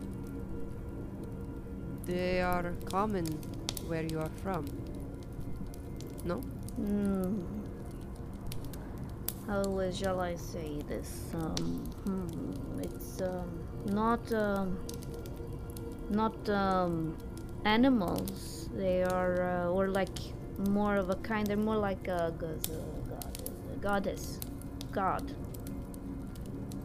[2.06, 3.26] They are common
[3.88, 4.66] where you are from.
[6.26, 6.36] No?
[6.76, 7.42] Hmm.
[9.48, 11.30] How shall I say this?
[11.34, 11.56] Um,
[12.06, 14.78] hmm, it's um, not um,
[16.10, 17.18] not um,
[17.66, 18.70] animals.
[18.76, 20.18] They are, uh, or like
[20.70, 21.46] more of a kind.
[21.46, 24.40] They're more like a, a goddess,
[24.92, 25.34] god,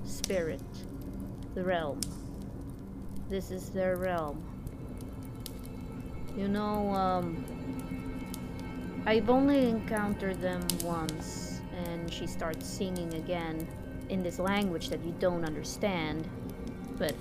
[0.05, 0.61] spirit,
[1.55, 2.01] the realm.
[3.29, 4.43] This is their realm.
[6.37, 7.45] You know, um,
[9.07, 13.67] I've only encountered them once, and she starts singing again
[14.09, 16.29] in this language that you don't understand.
[16.99, 17.15] But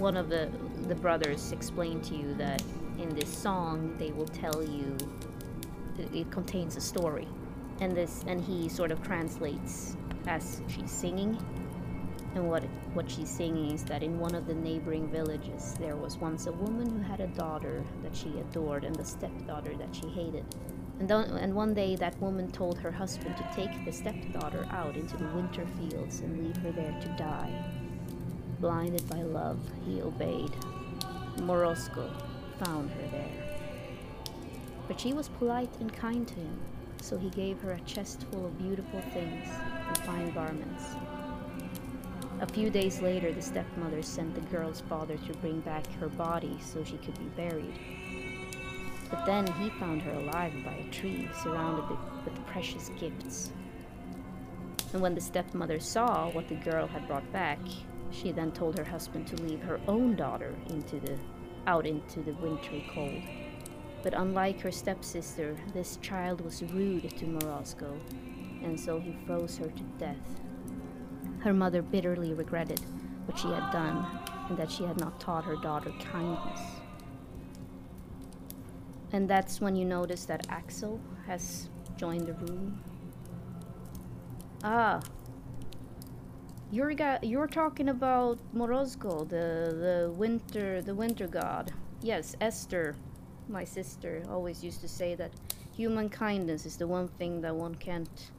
[0.00, 0.50] one of the
[0.88, 2.62] the brothers explained to you that
[2.98, 4.96] in this song they will tell you
[5.98, 7.28] it, it contains a story,
[7.80, 11.38] and this and he sort of translates as she's singing.
[12.34, 16.18] And what what she's singing is that in one of the neighboring villages there was
[16.18, 20.08] once a woman who had a daughter that she adored and the stepdaughter that she
[20.08, 20.44] hated.
[20.98, 24.96] And, don't, and one day that woman told her husband to take the stepdaughter out
[24.96, 27.75] into the winter fields and leave her there to die.
[28.60, 30.52] Blinded by love, he obeyed.
[31.36, 32.10] Morozko
[32.64, 33.46] found her there.
[34.88, 36.58] But she was polite and kind to him,
[37.02, 39.48] so he gave her a chest full of beautiful things
[39.88, 40.94] and fine garments.
[42.40, 46.58] A few days later, the stepmother sent the girl's father to bring back her body
[46.60, 47.78] so she could be buried.
[49.10, 53.52] But then he found her alive by a tree, surrounded with, with precious gifts.
[54.92, 57.58] And when the stepmother saw what the girl had brought back,
[58.10, 61.18] she then told her husband to leave her own daughter into the
[61.66, 63.22] out into the wintry cold.
[64.02, 67.98] But unlike her stepsister, this child was rude to Morozko,
[68.62, 70.40] and so he froze her to death.
[71.40, 72.80] Her mother bitterly regretted
[73.26, 74.06] what she had done
[74.48, 76.60] and that she had not taught her daughter kindness.
[79.12, 82.82] And that's when you notice that Axel has joined the room.
[84.62, 85.00] Ah.
[86.70, 91.72] You're ga- you're talking about Morozko, the the winter the winter god.
[92.02, 92.96] Yes, Esther,
[93.48, 95.30] my sister, always used to say that
[95.76, 98.30] human kindness is the one thing that one can't.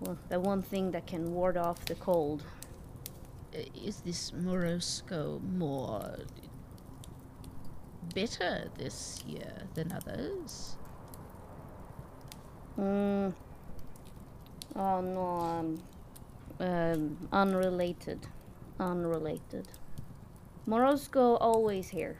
[0.00, 2.42] Well, the one thing that can ward off the cold.
[3.54, 6.20] Uh, Is this Morozko more
[8.14, 10.76] bitter this year than others?
[12.78, 13.34] Mm.
[14.74, 15.82] Oh no, um,
[16.60, 18.26] um, unrelated,
[18.78, 19.66] unrelated.
[20.68, 22.18] Morozko always here.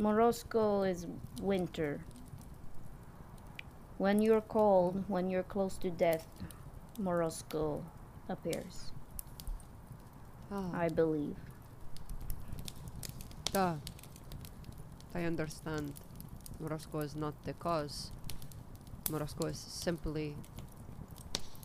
[0.00, 1.06] Morozko is
[1.40, 2.00] winter.
[3.98, 6.26] When you're cold, when you're close to death,
[7.00, 7.82] Morozko
[8.28, 8.92] appears.
[10.50, 11.36] Oh, I believe.
[13.52, 13.74] duh.
[15.14, 15.92] I understand.
[16.62, 18.10] Morozko is not the cause.
[19.04, 20.36] Morozko is simply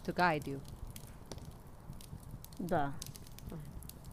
[0.04, 0.62] to guide you.
[2.64, 2.90] Duh.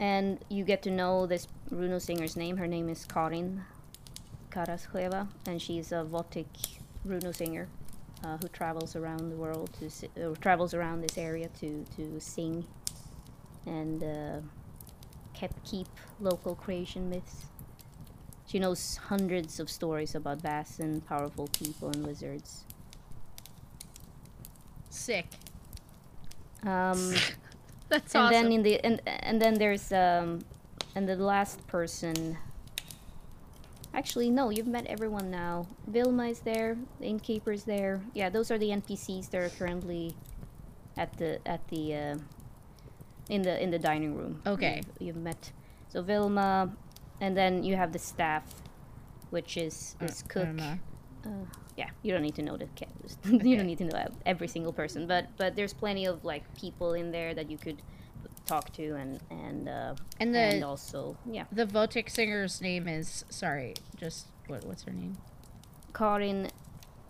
[0.00, 2.56] And you get to know this Runo singer's name.
[2.56, 3.62] Her name is Karin
[4.50, 6.46] Karasheva, and she's a Votic
[7.06, 7.68] Runo singer
[8.24, 12.20] uh, who travels around the world to si- uh, travels around this area to to
[12.20, 12.64] sing
[13.66, 14.40] and uh,
[15.34, 15.88] kept keep
[16.20, 17.46] local creation myths.
[18.46, 22.64] She knows hundreds of stories about vast and powerful people and wizards.
[24.90, 25.26] Sick.
[26.64, 27.14] Um,
[27.96, 28.32] That's and awesome.
[28.32, 30.40] then in the and and then there's um
[30.94, 32.38] and the last person.
[33.92, 35.66] Actually no you've met everyone now.
[35.86, 38.00] Vilma is there the innkeeper's there.
[38.14, 40.16] Yeah those are the npcs that are currently
[40.96, 42.16] at the at the uh,
[43.28, 44.40] in the in the dining room.
[44.46, 44.80] Okay.
[44.98, 45.52] you've, you've met.
[45.88, 46.72] So vilma
[47.20, 48.44] and then you have the staff
[49.28, 50.48] which is Uh, this I cook
[51.26, 51.44] uh,
[51.76, 52.66] yeah, you don't need to know the
[53.24, 53.56] you Okay.
[53.56, 57.10] don't need to know every single person, but but there's plenty of like people in
[57.12, 57.80] there that you could
[58.46, 63.24] talk to and and uh, And the and also yeah, the Votic singer's name is
[63.30, 65.16] sorry, just what what's her name?
[65.94, 66.50] Karin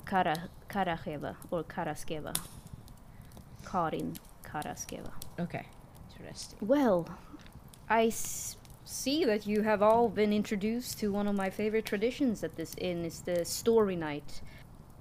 [0.06, 2.34] Kara Karacheva or Karaskeva.
[3.64, 5.10] Karin Karaskeva.
[5.38, 5.66] Okay.
[6.18, 6.58] Interesting.
[6.60, 7.08] Well,
[7.88, 12.42] I s- see that you have all been introduced to one of my favorite traditions
[12.44, 13.04] at this inn.
[13.04, 14.40] It's the story night.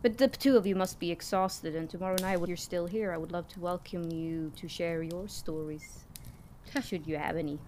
[0.02, 3.14] But the two of you must be exhausted, and tomorrow night, when you're still here,
[3.14, 6.06] I would love to welcome you to share your stories,
[6.84, 7.60] should you have any.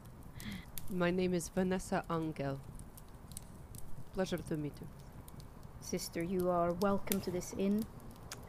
[0.90, 2.60] My name is Vanessa Angel.
[4.16, 4.88] Pleasure to meet you.
[5.80, 7.86] Sister, you are welcome to this inn.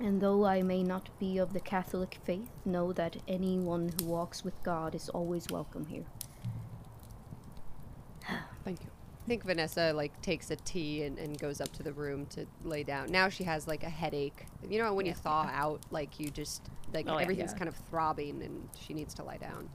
[0.01, 4.42] And though I may not be of the Catholic faith, know that anyone who walks
[4.42, 6.07] with God is always welcome here.
[8.64, 8.93] Thank you.
[9.24, 12.44] I think Vanessa like takes a tea and, and goes up to the room to
[12.62, 13.10] lay down.
[13.10, 14.44] Now she has like a headache.
[14.68, 15.12] You know when Yeah.
[15.12, 17.58] you thaw out, like you just like Oh, everything's Yeah.
[17.58, 19.70] kind of throbbing and she needs to lie down.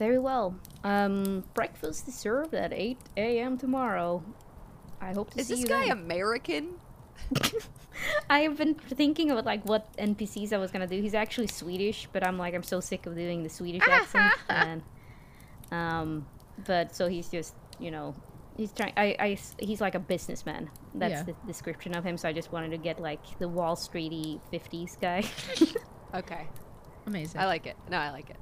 [0.00, 0.56] Very well.
[0.82, 3.56] Um, breakfast is served at 8 a.m.
[3.56, 4.22] tomorrow.
[5.00, 5.92] I hope to Is see this guy then.
[5.98, 6.74] American?
[8.30, 11.00] I have been thinking about like what NPCs I was gonna do.
[11.00, 14.34] He's actually Swedish, but I'm like I'm so sick of doing the Swedish accent.
[14.48, 14.82] And
[15.70, 16.26] um,
[16.66, 18.14] but so he's just you know
[18.56, 18.92] he's trying.
[18.96, 20.70] I, I he's like a businessman.
[20.94, 21.22] That's Yeah.
[21.22, 22.16] the description of him.
[22.18, 25.22] So I just wanted to get like the Wall Streety 50s guy.
[26.14, 26.46] Okay.
[27.06, 27.38] Amazing.
[27.38, 27.76] I like it.
[27.90, 28.38] No, I like it.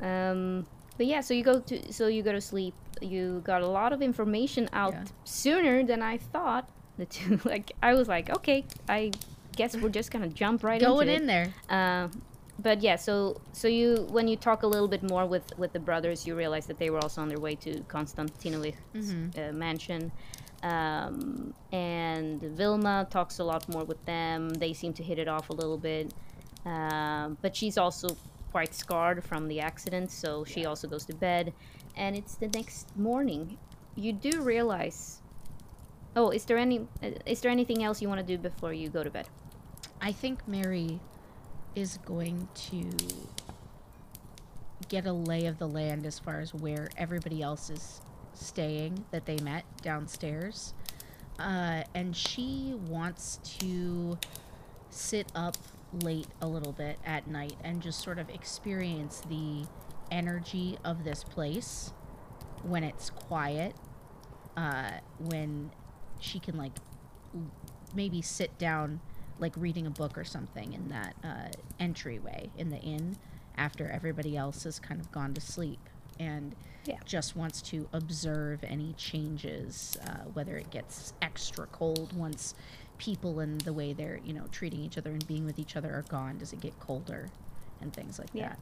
[0.00, 2.74] Um, but yeah, so you go to so you go to sleep.
[3.00, 5.04] You got a lot of information out Yeah.
[5.24, 6.68] sooner than I thought.
[6.98, 9.10] The two, like I was like, okay, I
[9.56, 11.20] guess we're just gonna jump right Going into it.
[11.22, 11.52] in there.
[11.68, 12.08] Uh,
[12.58, 15.80] but yeah, so so you when you talk a little bit more with with the
[15.80, 19.38] brothers, you realize that they were also on their way to Konstantinovic's Mhm.
[19.38, 20.12] uh, mansion.
[20.62, 24.48] Um, and Vilma talks a lot more with them.
[24.50, 26.12] They seem to hit it off a little bit.
[26.64, 28.08] Um, but she's also
[28.50, 31.52] quite scarred from the accident, so she also goes to bed.
[31.96, 33.58] And it's the next morning.
[33.94, 35.20] You do realize.
[36.16, 38.88] Oh, is there any uh, is there anything else you want to do before you
[38.88, 39.28] go to bed?
[40.00, 40.98] I think Mary
[41.76, 42.90] is going to
[44.88, 48.00] get a lay of the land as far as where everybody else is
[48.32, 50.74] staying that they met downstairs.
[51.38, 54.18] Uh, and she wants to
[54.88, 55.56] sit up
[56.02, 59.64] late a little bit at night and just sort of experience the
[60.10, 61.92] energy of this place
[62.62, 63.74] when it's quiet,
[64.56, 65.70] uh, when
[66.20, 66.72] she can, like,
[67.94, 69.00] maybe sit down
[69.38, 73.16] like reading a book or something in that uh, entryway in the inn
[73.58, 75.80] after everybody else has kind of gone to sleep
[76.18, 76.54] and
[76.86, 76.96] Yeah.
[77.04, 82.54] just wants to observe any changes uh, whether it gets extra cold once
[82.98, 85.92] people and the way they're you know treating each other and being with each other
[85.92, 86.38] are gone?
[86.38, 87.28] Does it get colder,
[87.82, 88.54] and things like Yeah.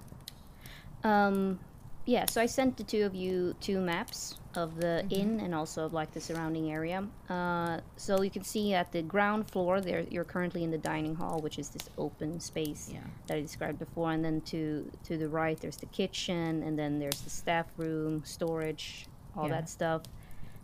[1.02, 1.08] that?
[1.08, 1.60] Um,
[2.06, 5.20] yeah, so I sent the two of you two maps of the Mm-hmm.
[5.20, 7.06] inn and also of like the surrounding area.
[7.28, 11.14] Uh, so you can see at the ground floor there you're currently in the dining
[11.16, 13.00] hall, which is this open space Yeah.
[13.26, 16.98] that I described before, and then to to the right there's the kitchen, and then
[16.98, 19.54] there's the staff room, storage, all Yeah.
[19.60, 20.02] that stuff.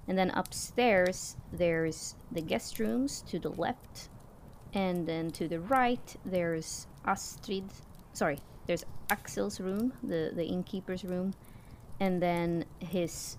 [0.08, 4.08] And then upstairs there's the guest rooms to the left,
[4.72, 7.64] and then to the right there's Astrid.
[8.12, 11.34] Sorry, there's Axel's room, the the innkeeper's room,
[11.98, 13.36] and then his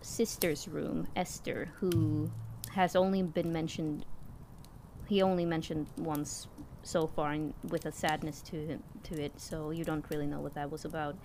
[0.00, 2.30] sister's room, Esther, who
[2.74, 4.04] has only been mentioned.
[5.06, 6.48] He only mentioned once
[6.82, 9.32] so far, and with a sadness to him, to it.
[9.40, 11.16] So you don't really know what that was about.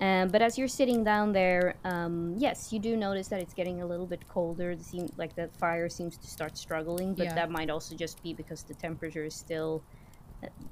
[0.00, 3.82] Um, but as you're sitting down there, um, yes, you do notice that it's getting
[3.82, 4.74] a little bit colder.
[4.80, 7.34] Seems like the fire seems to start struggling, but Yeah.
[7.34, 9.82] that might also just be because the temperature is still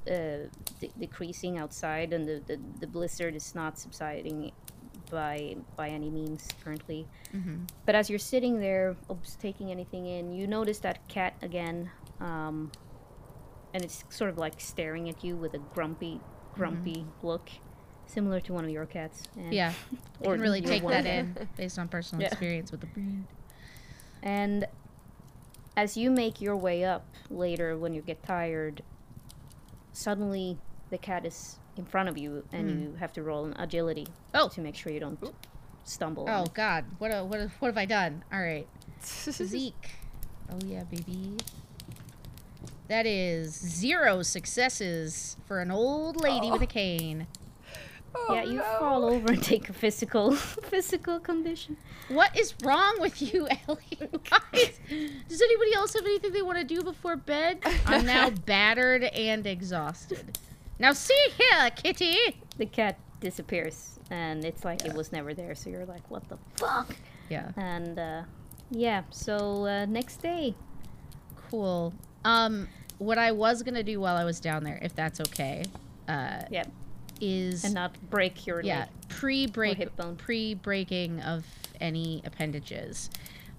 [0.06, 0.48] de-
[0.98, 4.52] decreasing outside, and the, the, the blizzard is not subsiding
[5.10, 7.06] by by any means currently.
[7.34, 7.64] Mm-hmm.
[7.86, 11.90] But as you're sitting there, oops, taking anything in, you notice that cat again,
[12.20, 12.70] um,
[13.74, 16.20] and it's sort of like staring at you with a grumpy,
[16.54, 17.48] grumpy look,
[18.06, 19.22] similar to one of your cats.
[19.50, 19.72] Yeah,
[20.20, 22.28] I can really take that in based on personal Yeah.
[22.28, 23.24] experience with the breed.
[24.22, 24.66] And
[25.76, 28.82] as you make your way up later, when you get tired,
[29.98, 30.56] suddenly
[30.90, 32.82] the cat is in front of you, and Mm.
[32.82, 34.48] you have to roll an agility Oh.
[34.48, 35.18] to make sure you don't
[35.84, 36.26] stumble.
[36.28, 36.46] Oh.
[36.54, 38.22] God, what a, what a, what have I done?
[38.32, 38.66] All right,
[39.04, 39.90] Zeke.
[40.50, 41.36] Oh yeah, baby.
[42.88, 47.26] That is zero successes for an old lady with a cane.
[48.14, 48.62] Oh, yeah, you no.
[48.78, 50.32] fall over and take a physical
[50.70, 51.76] physical condition.
[52.08, 54.10] What is wrong with you, Ellie?
[54.54, 54.80] Is-
[55.28, 57.58] Does anybody else have anything they want to do before bed?
[57.86, 60.38] I'm now battered and exhausted.
[60.78, 62.16] Now see here, kitty.
[62.56, 64.90] The cat disappears, and it's like Yeah.
[64.92, 65.54] it was never there.
[65.54, 66.94] So you're like, what the fuck?
[67.28, 67.50] Yeah.
[67.56, 68.22] And uh,
[68.70, 70.54] yeah, so uh, next day,
[71.50, 71.94] Cool.
[72.24, 75.64] Um, what I was gonna do while I was down there, if that's okay,
[76.08, 76.64] uh, yeah,
[77.20, 78.88] is and not break your yeah leg.
[79.08, 80.16] pre-break hip bone.
[80.16, 81.44] pre-breaking of
[81.80, 83.10] any appendages.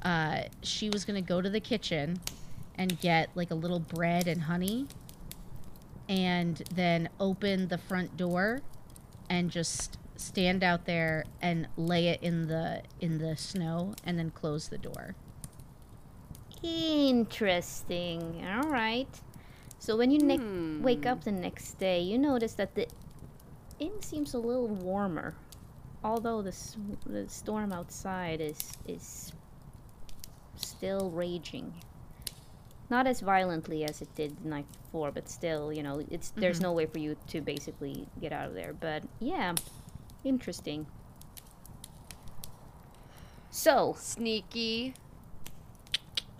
[0.03, 2.20] Uh, she was gonna go to the kitchen
[2.76, 4.88] and get like a little bread and honey,
[6.07, 8.62] and then open the front door,
[9.30, 14.32] and just stand out there and lay it in the in the snow, and then
[14.32, 15.16] close the door.
[16.64, 18.45] Interesting.
[18.47, 19.07] All right.
[19.80, 21.07] So when you ne- wake Hmm.
[21.07, 22.88] up the next day, you notice that the
[23.80, 25.36] inn seems a little warmer,
[26.04, 26.56] although the
[27.06, 29.32] the storm outside is is
[30.56, 31.74] still raging.
[32.90, 36.60] Not as violently as it did the night before, but still, you know, it's there's
[36.60, 36.64] Mhm.
[36.64, 38.74] no way for you to basically get out of there.
[38.74, 39.54] But yeah,
[40.24, 40.88] interesting.
[43.52, 44.94] So, Sneaky.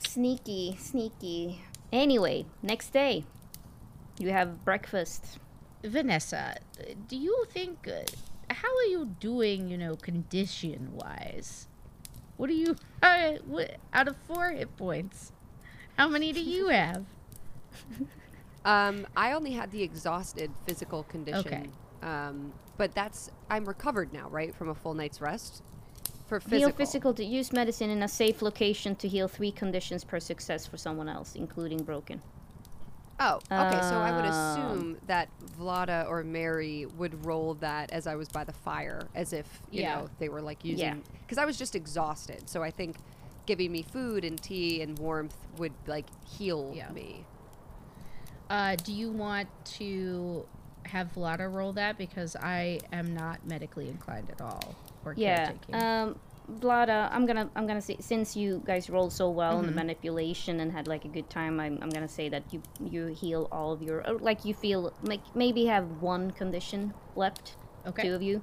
[0.08, 1.62] Sneaky, sneaky.
[1.92, 3.26] Anyway, next day,
[4.18, 5.38] you have breakfast.
[5.84, 6.58] Vanessa,
[7.08, 9.70] do you think uh, how are you doing?
[9.70, 11.68] You know, condition wise.
[12.38, 15.32] What do you uh, what, out of four hit points?
[15.98, 17.06] How many do you have?
[18.66, 21.48] Um, I only had the exhausted physical condition.
[21.48, 21.70] Okay.
[22.02, 25.64] Um, but that's I'm recovered now, right, from a full night's rest.
[26.28, 26.58] For physical.
[26.60, 26.86] Heal physical.
[26.86, 30.78] physical to use medicine in a safe location to heal three conditions per success for
[30.78, 32.22] someone else, including broken.
[33.20, 33.82] Oh, okay.
[33.82, 35.28] So I would Um, assume that
[35.60, 39.82] Vlada or Mary would roll that as I was by the fire, as if you
[39.82, 39.96] Yeah.
[40.02, 41.04] know they were like using.
[41.22, 42.98] Because I was just exhausted, so I think
[43.46, 46.90] giving me food and tea and warmth would like heal Yeah.
[46.92, 47.26] me.
[48.50, 50.46] Uh, do you want to
[50.86, 55.46] have Vlada roll that because I am not medically inclined at all or Yeah.
[55.52, 55.76] caretaking.
[55.76, 56.20] Um,
[56.60, 59.76] Vlada, I'm gonna I'm gonna say since you guys rolled so well in the Mhm.
[59.76, 63.48] manipulation and had like a good time, I'm, I'm gonna say that you you heal
[63.52, 67.56] all of your like you feel like maybe have one condition left,
[67.88, 68.04] okay.
[68.04, 68.42] two of you.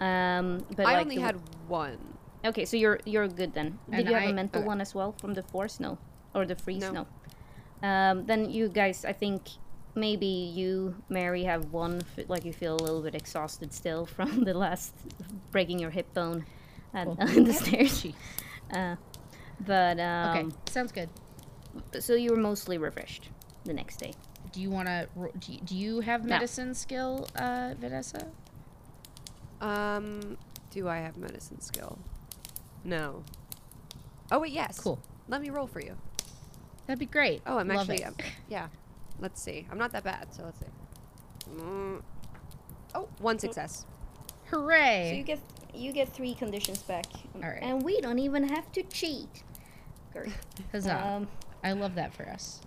[0.00, 1.36] Um, but I like only had
[1.68, 1.98] one.
[2.44, 3.78] Okay, so you're you're good then.
[3.90, 4.68] Did And you have I- a mental okay.
[4.68, 5.80] one as well from the force?
[5.80, 5.98] No,
[6.34, 6.80] or the freeze?
[6.82, 6.92] No.
[6.92, 7.06] No.
[7.88, 9.42] Um, then you guys, I think
[9.94, 12.02] maybe you, Mary, have one.
[12.28, 14.94] Like you feel a little bit exhausted still from the last
[15.50, 16.44] breaking your hip bone
[16.94, 17.16] at, Cool.
[17.20, 18.02] on the stairs.
[18.04, 18.14] Jeez.
[18.72, 18.96] Uh,
[19.66, 21.08] but um, Okay, sounds good.
[21.98, 23.28] so you were mostly refreshed
[23.64, 24.12] the next day.
[24.52, 25.08] Do you want to?
[25.38, 26.30] Do, you- do you have No.
[26.30, 28.26] medicine skill, uh, Vanessa?
[29.60, 30.36] Um,
[30.70, 31.98] do I have medicine skill?
[32.84, 33.22] No.
[34.32, 34.78] Oh wait, yes.
[34.80, 34.98] Cool.
[35.28, 35.96] Let me roll for you.
[36.86, 37.42] That'd be great.
[37.46, 38.06] Oh, I'm Love actually, it.
[38.08, 38.14] um,
[38.48, 38.68] yeah.
[39.20, 39.66] Let's see.
[39.70, 40.66] I'm not that bad, so let's see.
[41.54, 42.02] Mm.
[42.94, 43.84] Oh, one success.
[44.50, 45.10] Hooray!
[45.12, 45.38] So you get
[45.74, 47.06] you get three conditions back,
[47.36, 47.62] All right.
[47.62, 49.42] and we don't even have to cheat.
[50.12, 50.32] Great.
[50.72, 51.06] Huzzah.
[51.06, 51.28] Um,
[51.62, 52.60] I love that for us.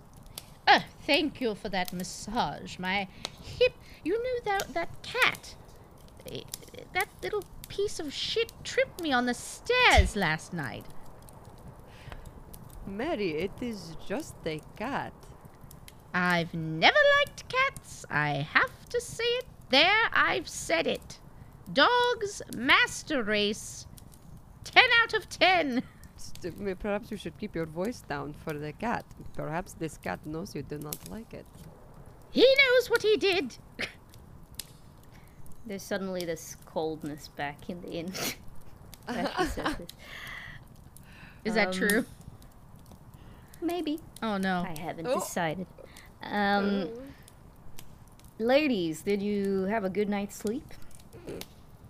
[0.66, 2.78] Oh, thank you for that massage.
[2.78, 3.08] My
[3.42, 3.72] hip.
[4.02, 5.54] You knew that that cat.
[6.30, 6.40] eh,
[6.92, 10.84] That little piece of shit tripped me on the stairs last night.
[12.86, 15.12] Mary, it is just a cat.
[16.12, 18.04] I've never liked cats.
[18.10, 19.46] I have to say it.
[19.70, 21.18] There, I've said it.
[21.72, 23.86] Dogs, master race.
[24.64, 25.82] 10 out of 10.
[26.80, 29.04] Perhaps you should keep your voice down for the cat.
[29.34, 31.46] Perhaps this cat knows you do not like it.
[32.30, 33.56] He knows what he did.
[35.66, 38.12] there's suddenly this coldness back in the inn.
[39.08, 39.84] after he.
[41.44, 42.04] Is that Um, true?
[43.60, 44.64] Maybe Oh no.
[44.66, 45.20] I haven't Oh.
[45.20, 45.66] decided.
[46.22, 46.88] Um,
[48.38, 50.64] ladies, did you have a good night's sleep?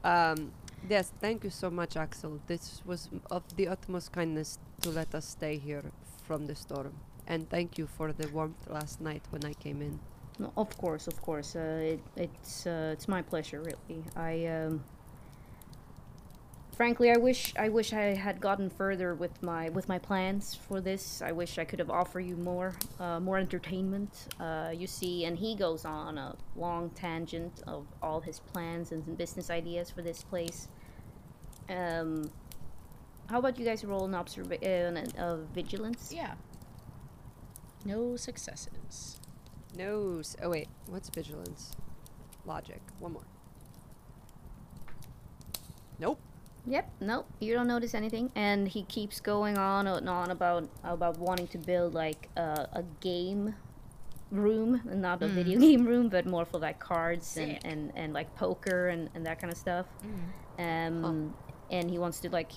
[0.05, 0.53] Um,
[0.89, 2.41] yes, thank you so much, Axel.
[2.47, 5.83] This was of the utmost kindness to let us stay here
[6.27, 6.93] from the storm.
[7.27, 9.99] And thank you for the warmth last night when I came in.
[10.39, 11.57] No, of course, of course.
[11.57, 14.05] Uh, it, it's uh, it's my pleasure, really.
[14.15, 14.85] I um,
[16.75, 20.81] frankly, I wish I wish I had gotten further with my with my plans for
[20.81, 21.23] this.
[21.23, 24.29] I wish I could have offered you more uh, more entertainment.
[24.39, 29.17] Uh, you see, and he goes on a long tangent of all his plans and
[29.17, 30.69] business ideas for this place.
[31.69, 32.31] Um,
[33.31, 36.13] how about you guys roll an observa- uh, an, uh, vigilance?
[36.15, 36.35] Yeah.
[37.85, 39.21] No successes.
[39.77, 40.23] No.
[40.43, 40.69] Oh, wait.
[40.87, 41.73] What's vigilance?
[42.45, 42.81] Logic.
[42.99, 43.27] One more.
[45.99, 46.21] Nope.
[46.67, 46.91] Yep.
[47.01, 47.27] Nope.
[47.41, 51.59] You don't notice anything, and he keeps going on and on about about wanting to
[51.59, 53.55] build like a, a game
[54.31, 57.61] room, not a video game room, but more for like cards and, Sick.
[57.65, 59.87] and, and like poker and, and that kind of stuff.
[60.59, 61.35] Um,
[61.71, 62.53] and he wants to like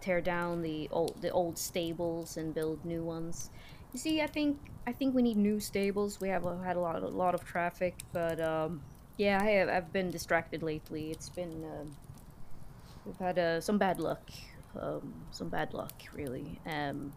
[0.00, 3.50] tear down the old the old stables and build new ones.
[3.92, 6.20] You see, I think I think we need new stables.
[6.20, 8.82] We have uh, had a lot a lot of traffic, but um,
[9.16, 11.10] yeah, I have I've been distracted lately.
[11.10, 11.96] It's been um,
[13.04, 14.30] we've had uh, some bad luck,
[14.80, 16.60] um, some bad luck really.
[16.66, 17.12] Um,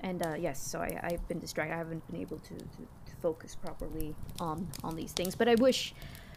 [0.00, 1.74] and uh, yes, so I, I've been distracted.
[1.74, 5.34] I haven't been able to, to, to focus properly on on these things.
[5.34, 5.94] But I wish,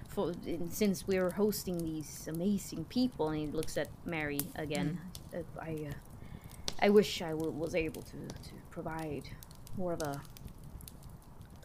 [0.08, 5.00] for in- since we're hosting these amazing people, and he looks at Mary again,
[5.34, 5.94] uh, I uh,
[6.82, 9.24] I wish I w- was able to to provide
[9.78, 10.22] more of a,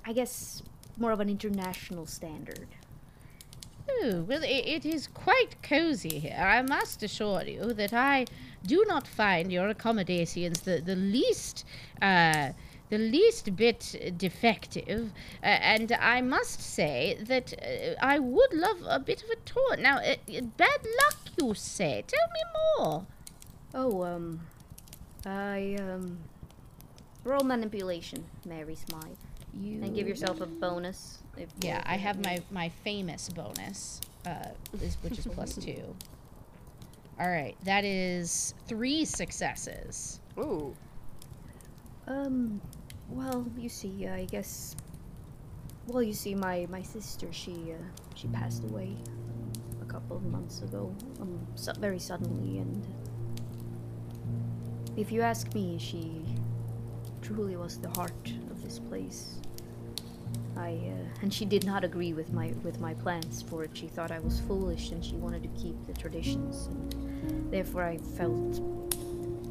[0.05, 0.63] I guess,
[0.99, 2.69] more of an international standard.
[3.89, 6.39] Oh, well, i it is quite cozy here.
[6.39, 8.27] I must assure you that I
[8.65, 11.65] do not find your accommodations the, the least,
[12.01, 12.51] uh,
[12.91, 15.13] the least bit defective.
[15.43, 19.77] Uh, and I must say that uh, I would love a bit of a tour.
[19.77, 20.17] Now, uh,
[20.57, 22.05] bad luck, you say?
[22.07, 22.43] Tell me
[22.79, 23.07] more.
[23.75, 24.41] Oh, um,
[25.27, 26.19] I um,
[27.25, 29.17] roll manipulation, Mary Smythe,
[29.61, 31.22] You and give yourself a bonus.
[31.37, 35.95] If Yeah, I have my my famous bonus, uh, is, which is plus two.
[37.21, 40.21] All right, that is three successes.
[40.39, 40.75] Ooh.
[42.07, 42.61] Um,
[43.11, 44.77] well, you see, I guess.
[45.87, 47.83] Well, you see, my my sister, she uh,
[48.15, 48.97] she passed away
[49.81, 52.87] a couple of months ago, um, so, very suddenly, and
[54.97, 56.25] if you ask me, she
[57.21, 59.39] truly was the heart of this place.
[60.57, 63.71] I uh, and she did not agree with my with my plans for it.
[63.75, 67.97] She thought I was foolish, and she wanted to keep the traditions, and therefore I
[67.99, 68.61] felt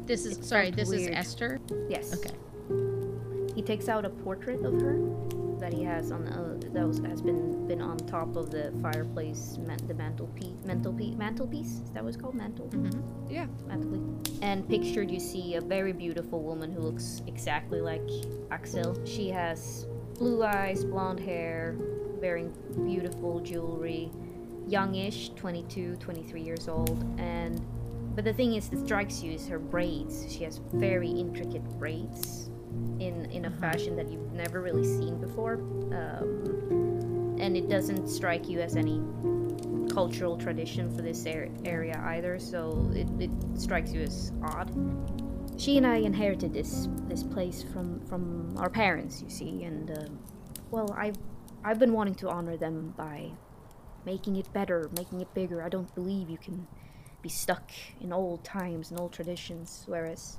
[0.06, 0.70] This is sorry.
[0.70, 1.10] This weird.
[1.12, 1.60] is Esther.
[1.88, 2.14] yes.
[2.14, 2.34] Okay.
[3.54, 4.98] He takes out a portrait of her
[5.60, 9.58] that he has on uh, that was, has been been on top of the fireplace,
[9.66, 11.80] man, the mantelpiece, mantelpiece, mantelpiece.
[11.84, 12.34] Is that what it's called?
[12.34, 13.30] Mantel, Mm-hmm.
[13.32, 13.46] Yeah.
[13.68, 14.38] mantelpiece.
[14.42, 18.02] And pictured, you see a very beautiful woman who looks exactly like
[18.50, 18.98] Axel.
[19.06, 19.86] She has
[20.22, 21.74] blue eyes, blonde hair,
[22.20, 22.54] wearing
[22.84, 24.08] beautiful jewelry,
[24.68, 27.60] youngish, 22, 23 years old, and
[28.14, 30.32] but the thing is that strikes you is her braids.
[30.32, 32.50] She has very intricate braids
[33.00, 38.48] in in a fashion that you've never really seen before, um, and it doesn't strike
[38.48, 39.02] you as any
[39.92, 42.38] cultural tradition for this area either.
[42.38, 44.70] So it, it strikes you as odd.
[45.56, 50.18] She and I inherited this this place from from our parents, you see, and um
[50.70, 51.16] well, I've
[51.64, 53.32] I've been wanting to honor them by
[54.04, 55.62] making it better, making it bigger.
[55.62, 56.66] I don't believe you can
[57.22, 60.38] be stuck in old times and old traditions, whereas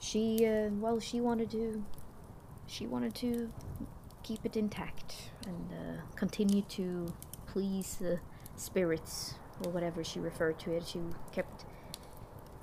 [0.00, 1.84] she, uh, well, she wanted to
[2.66, 3.52] she wanted to
[4.22, 5.14] keep it intact
[5.46, 7.12] and uh, continue to
[7.46, 8.18] please the
[8.56, 9.34] spirits
[9.64, 10.86] or whatever she referred to it.
[10.86, 11.00] She
[11.32, 11.64] kept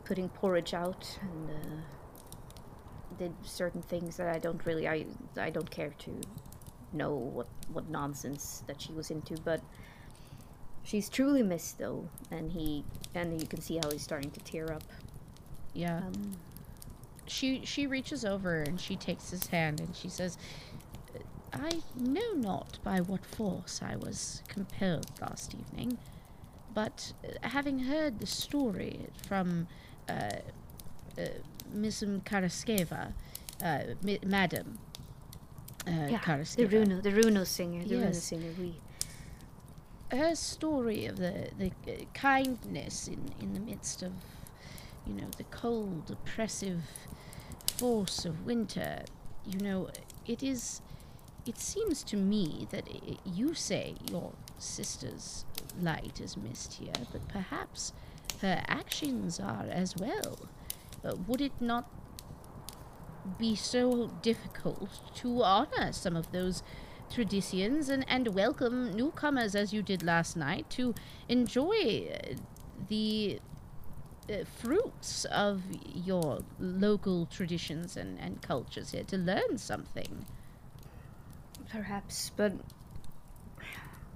[0.09, 1.81] putting porridge out and uh,
[3.19, 5.05] did certain things that I don't really I
[5.37, 6.11] I don't care to
[6.91, 9.61] know what what nonsense that she was into, but
[10.83, 12.83] she's truly missed though, and he
[13.13, 14.83] and you can see how he's starting to tear up.
[15.73, 15.97] Yeah.
[15.97, 16.31] Um,
[17.27, 20.39] she she reaches over and she takes his hand and she says
[21.53, 25.99] I know not by what force I was compelled last evening,
[26.73, 29.67] but uh, having heard the story from
[31.73, 33.13] Miss Karaskeva,
[33.63, 34.79] uh, mi- Madam
[35.87, 38.51] uh, yeah, the Runo, the Runo singer, the Runo singer.
[38.59, 38.75] We
[40.11, 44.11] her story of the the uh, kindness in in the midst of
[45.05, 46.81] you know the cold oppressive
[47.77, 49.03] force of winter
[49.45, 49.89] you know
[50.25, 50.81] it is
[51.45, 55.45] it seems to me that i you say your sister's
[55.79, 57.93] light is missed here but perhaps
[58.41, 60.37] her actions are as well
[61.03, 61.89] uh, would it not
[63.37, 66.63] be so difficult to honor some of those
[67.09, 70.93] traditions and, and welcome newcomers as you did last night to
[71.27, 72.35] enjoy uh,
[72.87, 73.39] the
[74.29, 75.63] uh, fruits of
[75.93, 80.25] your local traditions and, and cultures here to learn something.
[81.69, 82.53] perhaps, but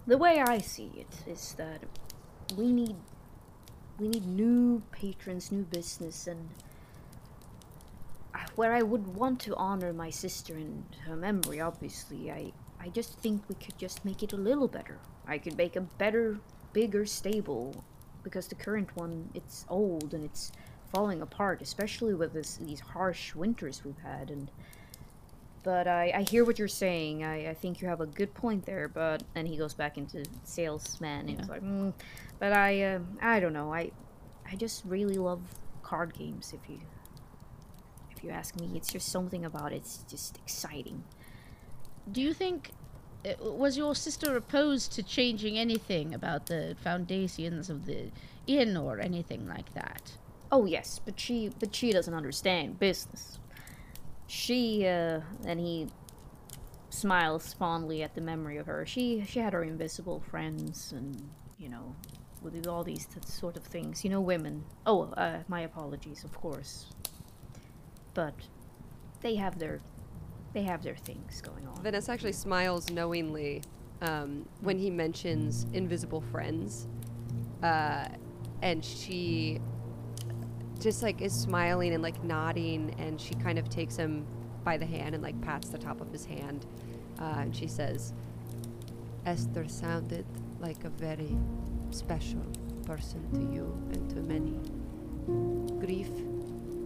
[0.05, 1.81] the way I see it is that
[2.55, 2.95] we need
[3.99, 6.49] we need new patrons, new business, and
[8.55, 11.59] where I would want to honor my sister and her memory.
[11.59, 14.99] Obviously, I I just think we could just make it a little better.
[15.25, 16.39] I could make a better,
[16.73, 17.83] bigger stable
[18.23, 20.51] because the current one it's old and it's
[20.91, 24.49] falling apart, especially with this these harsh winters we've had and.
[25.63, 27.23] But I, I hear what you're saying.
[27.23, 28.89] I, I think you have a good point there.
[28.89, 31.29] But and he goes back into salesman.
[31.29, 31.93] And he's like, mm,
[32.43, 33.73] but I uh, I don't know.
[33.73, 33.91] I
[34.45, 35.39] I just really love
[35.81, 36.53] card games.
[36.53, 36.77] If you
[38.11, 39.77] if you ask me, it's just something about it.
[39.77, 41.05] It's just exciting.
[42.11, 42.71] Do you think
[43.25, 48.11] uh, was your sister opposed to changing anything about the foundations of the
[48.45, 50.17] inn or anything like that?
[50.51, 53.39] Oh yes, but she but she doesn't understand business.
[54.27, 55.87] She uh and he
[56.89, 58.85] smiles fondly at the memory of her.
[58.85, 61.95] She she had her invisible friends and you know
[62.43, 64.03] with all these sort of things.
[64.03, 64.63] You know women.
[64.85, 66.87] Oh, uh my apologies, of course.
[68.13, 68.35] But
[69.21, 69.79] they have their
[70.53, 71.81] they have their things going on.
[71.81, 73.63] Vanessa actually smiles knowingly
[74.01, 76.87] um, when he mentions invisible friends,
[77.63, 78.07] uh,
[78.61, 79.59] and she
[80.79, 84.27] just like is smiling and like nodding, and she kind of takes him
[84.63, 86.65] by the hand and like pats the top of his hand,
[87.19, 88.13] uh, and she says,
[89.25, 90.25] "Esther sounded
[90.59, 91.35] like a very
[91.93, 92.43] special
[92.85, 94.59] person to you and to many.
[95.79, 96.09] Grief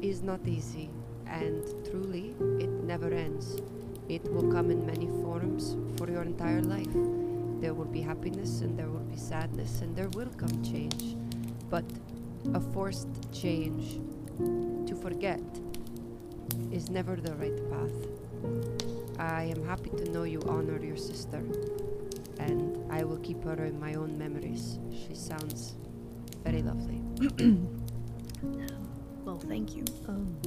[0.01, 0.89] is not easy,
[1.25, 3.61] and truly, it never ends."
[4.09, 6.95] It will come in many forms for your entire life.
[7.59, 11.17] There will be happiness and there will be sadness and there will come change.
[11.69, 11.83] But
[12.53, 13.99] a forced change
[14.87, 15.41] to forget
[16.71, 17.97] is never the right path.
[19.19, 21.43] I am happy to know you honor your sister
[22.39, 24.79] and I will keep her in my own memories.
[24.91, 25.75] She sounds
[26.43, 27.01] very lovely.
[29.23, 29.83] Well, thank you.
[30.07, 30.37] Um,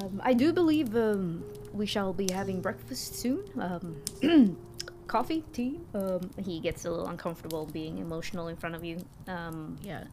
[0.00, 3.42] um, I do believe um, we shall be having breakfast soon.
[3.58, 4.58] Um,
[5.06, 5.80] coffee, tea.
[5.94, 9.02] Um, he gets a little uncomfortable being emotional in front of you.
[9.26, 10.04] Um, Yeah.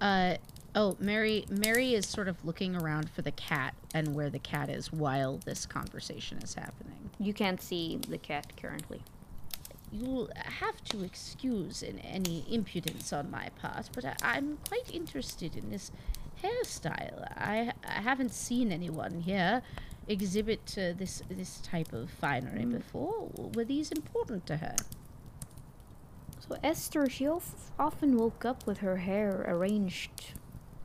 [0.00, 0.36] Uh
[0.74, 4.68] oh, Mary Mary is sort of looking around for the cat and where the cat
[4.68, 7.10] is while this conversation is happening.
[7.18, 9.00] you can't see the cat currently.
[9.96, 15.56] You'll have to excuse in any impudence on my part, but I, I'm quite interested
[15.56, 15.92] in this
[16.42, 17.20] hairstyle.
[17.36, 19.62] I, I haven't seen anyone here
[20.08, 23.30] exhibit uh, this this type of finery before.
[23.54, 24.76] Were these important to her?
[26.40, 30.32] So Esther, she of- often woke up with her hair arranged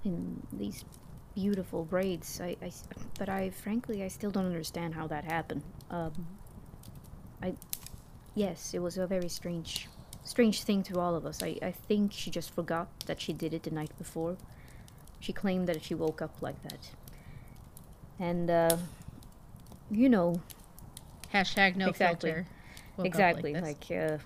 [0.05, 0.85] in these
[1.35, 2.39] beautiful braids.
[2.41, 2.71] I, I
[3.17, 5.63] but I frankly, I still don't understand how that happened.
[5.89, 6.13] Um,
[7.41, 7.55] I,
[8.35, 9.87] yes, it was a very strange,
[10.23, 11.41] strange thing to all of us.
[11.43, 14.37] I, I think she just forgot that she did it the night before.
[15.19, 16.91] She claimed that she woke up like that,
[18.19, 18.77] and uh,
[19.91, 20.35] you know,
[21.33, 22.31] Hashtag no Exactly.
[22.31, 22.47] filter.
[22.97, 23.61] Woke exactly this.
[23.61, 24.17] like, uh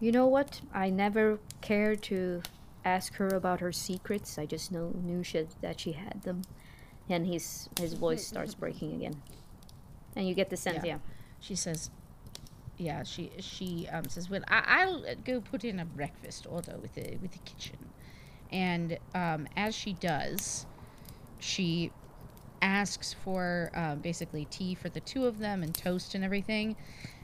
[0.00, 2.42] you know what i never cared to
[2.84, 6.42] ask her about her secrets i just know knew she, that she had them
[7.08, 9.22] and his his voice starts breaking again,
[10.16, 10.94] and you get the sense, Yeah.
[10.94, 10.98] yeah.
[11.40, 11.90] She says,
[12.82, 16.76] "Yeah." She she um, says, "Well, I, I'll uh, go put in a breakfast order
[16.80, 17.78] with the with the kitchen."
[18.50, 20.66] And um, as she does,
[21.38, 21.90] she
[22.60, 26.76] asks for um, basically tea for the two of them and toast and everything,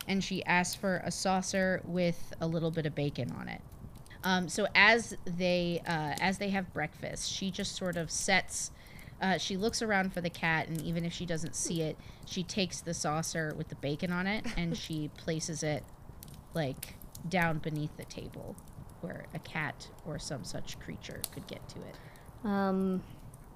[0.07, 3.61] and she asks for a saucer with a little bit of bacon on it.
[4.25, 8.73] Um, so as they uh, as they have breakfast, she just sort of sets.
[9.21, 12.43] Uh, she looks around for the cat, and even if she doesn't see it, she
[12.45, 15.83] takes the saucer with the bacon on it and she places it
[16.55, 16.95] like
[17.29, 18.55] down beneath the table,
[19.01, 21.97] where a cat or some such creature could get to it.
[22.45, 23.03] Um,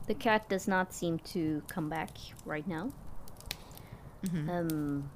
[0.08, 2.10] the cat does not seem to come back
[2.44, 2.90] right now.
[4.24, 4.48] Mhm.
[4.48, 5.10] Um,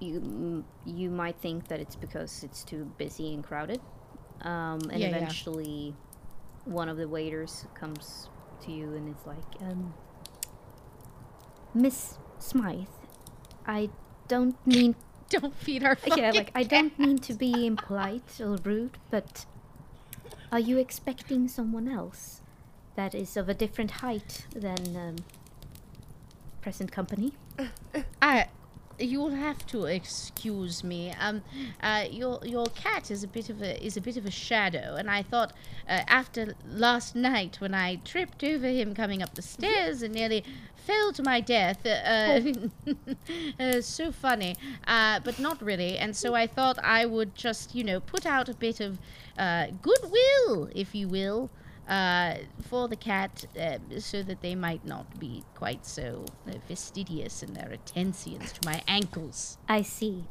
[0.00, 3.80] you you might think that it's because it's too busy and crowded.
[4.42, 5.16] Um, and Yeah, yeah.
[5.16, 5.94] eventually,
[6.64, 8.28] one of the waiters comes
[8.62, 9.94] to you and is like, um,
[11.74, 12.86] Miss Smythe,
[13.66, 13.90] I
[14.28, 14.94] don't mean
[15.30, 19.46] Don't feed our yeah, like I don't mean to be impolite or rude, but
[20.50, 22.42] are you expecting someone else
[22.96, 25.16] that is of a different height than um,
[26.60, 27.32] present company?
[28.20, 28.48] I,
[28.98, 31.12] you'll have to excuse me.
[31.20, 31.42] Um,
[31.82, 34.96] uh, your your cat is a bit of a is a bit of a shadow,
[34.96, 35.52] and I thought
[35.88, 40.44] uh, after last night when I tripped over him coming up the stairs and nearly
[40.74, 41.84] fell to my death.
[41.86, 42.40] Uh,
[43.60, 45.98] uh, so funny, uh, but not really.
[45.98, 48.98] And so I thought I would just you know put out a bit of
[49.38, 51.50] uh, goodwill, if you will.
[51.92, 57.42] Uh, for the cat, uh, so that they might not be quite so uh, fastidious
[57.42, 59.58] in their attentions to my ankles.
[59.68, 60.24] I see.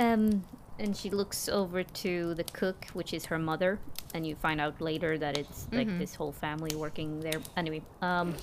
[0.00, 0.42] Um,
[0.80, 3.78] and she looks over to the cook, which is her mother,
[4.12, 5.98] and you find out later that it's like Mhm.
[6.00, 7.40] this whole family working there.
[7.56, 8.34] Anyway, um,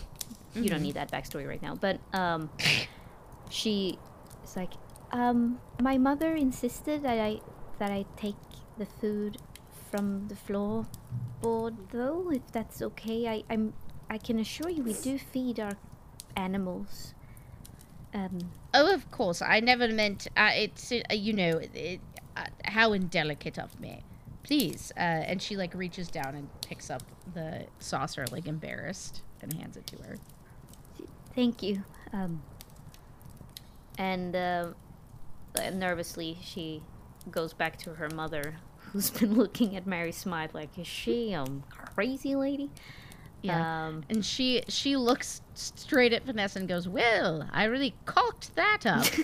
[0.54, 0.84] you don't Mhm.
[0.84, 2.50] need that backstory right now, but um,
[3.50, 4.00] she
[4.46, 4.72] is like,
[5.12, 7.41] um, my mother insisted that I
[7.80, 8.38] that I take
[8.78, 9.38] the food
[9.96, 10.86] from the floor
[11.41, 13.28] board, though, if that's okay.
[13.28, 13.74] I I'm
[14.10, 15.78] I can assure you we do feed our
[16.36, 17.14] animals.
[18.14, 19.41] Um, Oh, of course.
[19.41, 20.28] I never meant.
[20.36, 22.02] Uh, it's uh, you know it,
[22.36, 24.04] uh, how indelicate of me.
[24.43, 24.91] Please.
[24.98, 29.78] Uh, and she like reaches down and picks up the saucer, like embarrassed, and hands
[29.78, 30.18] it to her.
[31.34, 31.84] Thank you.
[32.14, 32.41] Um,
[33.98, 34.68] and uh,
[35.74, 36.82] nervously, she
[37.32, 38.56] goes back to her mother,
[38.96, 42.70] who's been looking at Mary Smythe like, is she um crazy lady?
[43.41, 43.88] Yeah.
[43.88, 48.86] Um, And she she looks straight at Vanessa and goes, "Well, I really cocked that
[48.86, 49.06] up."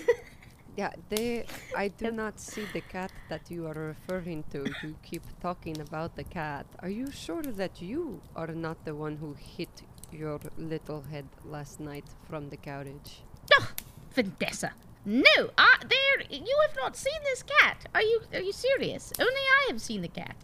[0.78, 1.46] Yeah, they.
[1.76, 4.60] I do not see the cat that you are referring to.
[4.82, 6.66] You keep talking about the cat.
[6.80, 9.74] Are you sure that you are not the one who hit
[10.14, 13.12] your little head last night from the carriage?
[13.60, 13.68] Ugh,
[14.16, 14.72] Vanessa.
[15.06, 16.26] No, I, there.
[16.30, 17.86] You have not seen this cat.
[17.96, 18.22] Are you?
[18.34, 19.12] Are you serious?
[19.20, 20.36] Only I have seen the cat.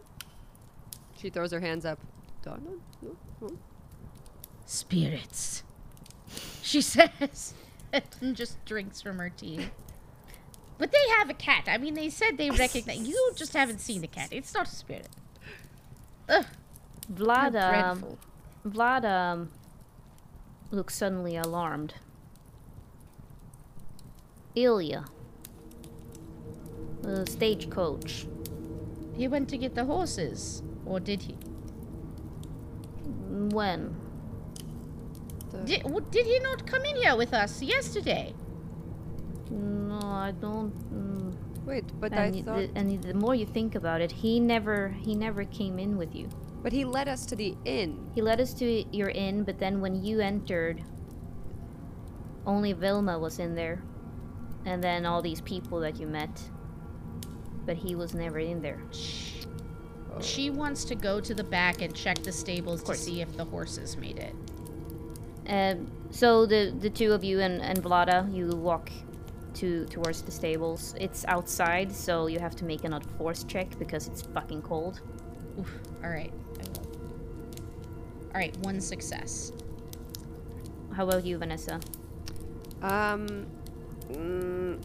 [1.18, 1.99] She throws her hands up.
[2.43, 2.62] Donna?
[3.01, 3.58] No, no.
[4.66, 5.64] Spirits.
[6.62, 7.53] She says,
[7.93, 9.70] and just drinks from her tea.
[10.78, 11.66] But they have a cat.
[11.68, 12.99] I mean, they said they recognize.
[12.99, 14.30] You just haven't seen the cat.
[14.32, 15.10] It's not a spirit.
[16.30, 18.18] Ugh, how Vlad, um.
[18.68, 19.49] Vlad um,
[20.72, 21.95] looks suddenly alarmed.
[24.58, 25.05] Ilya,
[27.03, 28.28] the stagecoach.
[29.16, 31.36] He went to get the horses, or did he?
[33.53, 33.95] When?
[35.51, 38.34] The- Did, did he not come in here with us yesterday?
[39.51, 40.74] No, I don't.
[40.93, 41.34] Mm.
[41.66, 42.58] Wait, but and, I y- thought.
[42.58, 46.16] the, and the more you think about it, he never he never came in with
[46.16, 46.30] you.
[46.64, 48.10] but he led us to the inn.
[48.16, 50.84] He led us to your inn, but then when you entered,
[52.45, 53.82] only Vilma was in there,
[54.66, 56.41] and then all these people that you met.
[57.66, 58.82] But he was never in there.
[60.14, 60.22] Oh.
[60.22, 63.45] She wants to go to the back and check the stables to see if the
[63.45, 64.34] horses made it.
[65.49, 68.91] Um, so the the two of you and and Vlada, you walk
[69.55, 70.93] to towards the stables.
[70.99, 75.01] It's outside, so you have to make another force check because it's fucking cold.
[75.60, 75.80] Oof.
[76.03, 76.34] All right.
[78.34, 78.55] All right.
[78.58, 79.51] One success.
[80.93, 81.80] How about you, Vanessa?
[82.82, 83.47] Um,
[84.12, 84.82] mm,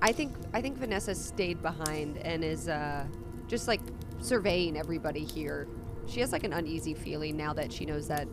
[0.00, 3.04] I think I think Vanessa stayed behind and is uh
[3.46, 3.80] just like
[4.20, 5.66] surveying everybody here.
[6.06, 8.26] She has like an uneasy feeling now that she knows that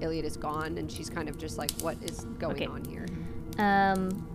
[0.00, 2.66] Ilya is gone, and she's kind of just like, what is going Okay.
[2.66, 3.06] on here?
[3.58, 4.28] Um,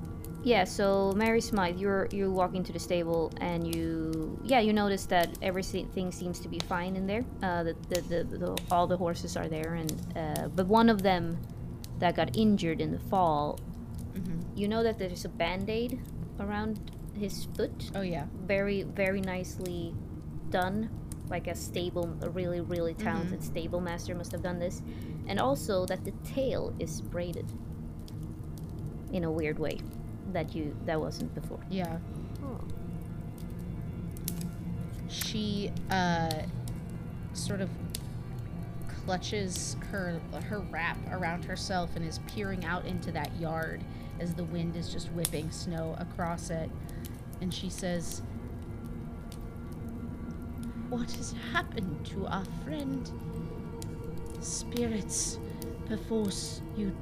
[0.44, 5.06] yeah, so Mary Smythe, you're you walk into the stable and you yeah you notice
[5.08, 7.26] that everything seems to be fine in there.
[7.44, 11.02] Uh, the, the, the, the all the horses are there, and uh, but one of
[11.02, 11.38] them
[12.00, 13.60] that got injured in the fall,
[14.20, 14.58] Mhm.
[14.58, 16.00] you know that there's a band aid
[16.40, 16.80] around
[17.14, 18.26] his foot, Oh yeah.
[18.46, 19.94] very very nicely
[20.50, 20.90] done,
[21.30, 24.82] like a stable, a really really talented stable master must have done this,
[25.28, 27.46] and also that the tail is braided
[29.12, 29.80] in a weird way
[30.34, 31.60] that you that wasn't before.
[31.70, 31.98] Yeah.
[32.44, 32.60] Oh.
[35.08, 36.44] She uh
[37.34, 37.70] sort of
[39.06, 43.82] clutches her her wrap around herself and is peering out into that yard
[44.20, 46.70] as the wind is just whipping snow across it.
[47.42, 48.22] And she says,
[50.90, 53.10] What has happened to our friend?
[54.42, 55.40] Spirits,
[55.88, 56.96] perforce you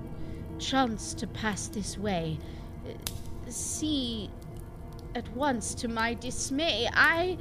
[0.59, 2.39] chance to pass this way.
[3.47, 4.30] See
[5.15, 6.89] at once to my dismay.
[6.93, 7.38] I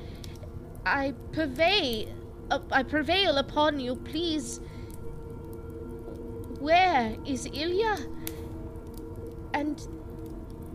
[0.85, 2.09] I purvey
[2.71, 4.61] I prevail upon you, please.
[6.61, 7.97] Where is Ilya?
[9.57, 9.81] And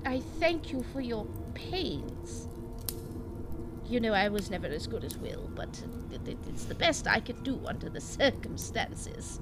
[0.08, 2.48] I thank you for your pains.
[3.88, 5.70] You know, I was never as good as Will, but
[6.12, 9.40] it, it- it's the best I could do under the circumstances.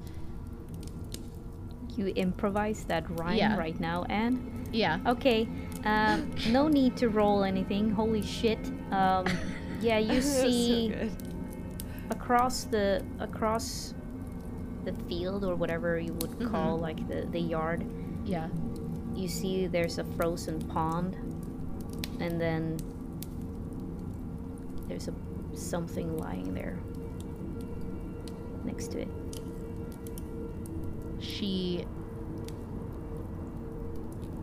[1.96, 3.56] You improvise that rhyme Yeah.
[3.56, 4.66] right now, Anne.
[4.72, 4.98] Yeah.
[5.06, 5.48] Okay.
[5.84, 7.90] Um, no need to roll anything.
[7.90, 8.58] Holy shit.
[8.92, 9.24] Um,
[9.80, 11.08] yeah, you see so
[12.10, 13.94] across the across
[14.84, 16.50] the field or whatever you would Mhm.
[16.50, 17.84] call like the the yard.
[18.24, 18.48] Yeah.
[19.20, 21.14] You see there's a frozen pond,
[22.20, 22.78] and then
[24.88, 25.14] there's a
[25.54, 26.78] something lying there
[28.64, 29.08] next to it.
[31.40, 31.84] she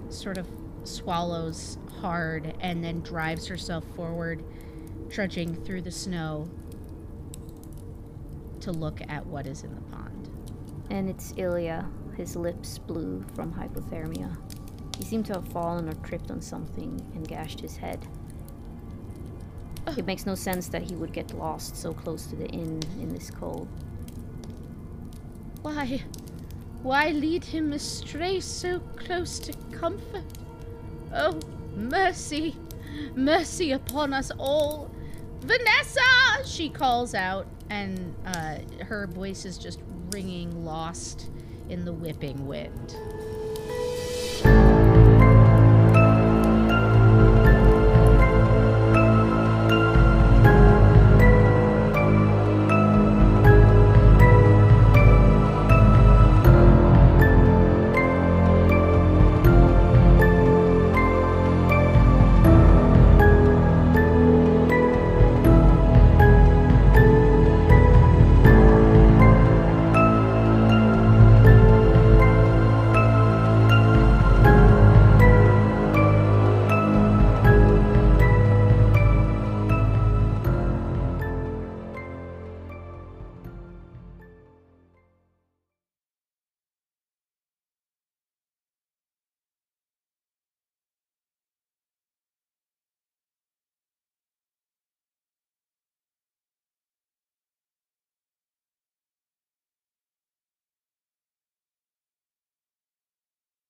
[0.10, 0.48] sort of
[0.84, 4.44] swallows hard and then drives herself forward,
[5.10, 6.50] trudging through the snow
[8.62, 10.30] to look at what is in the pond.
[10.90, 14.36] And it's Ilya, his lips blue from hypothermia.
[14.98, 18.08] He seemed to have fallen or tripped on something and gashed his head.
[19.96, 23.10] It makes no sense that he would get lost so close to the inn in
[23.10, 23.68] this cold.
[25.62, 26.04] Why?
[26.82, 30.24] Why lead him astray so close to comfort?
[31.14, 31.40] Oh,
[31.76, 32.56] mercy!
[33.16, 34.90] Mercy upon us all!
[35.42, 36.44] Vanessa!
[36.46, 39.80] She calls out, and uh, her voice is just
[40.12, 41.30] ringing lost
[41.70, 42.96] in the whipping wind.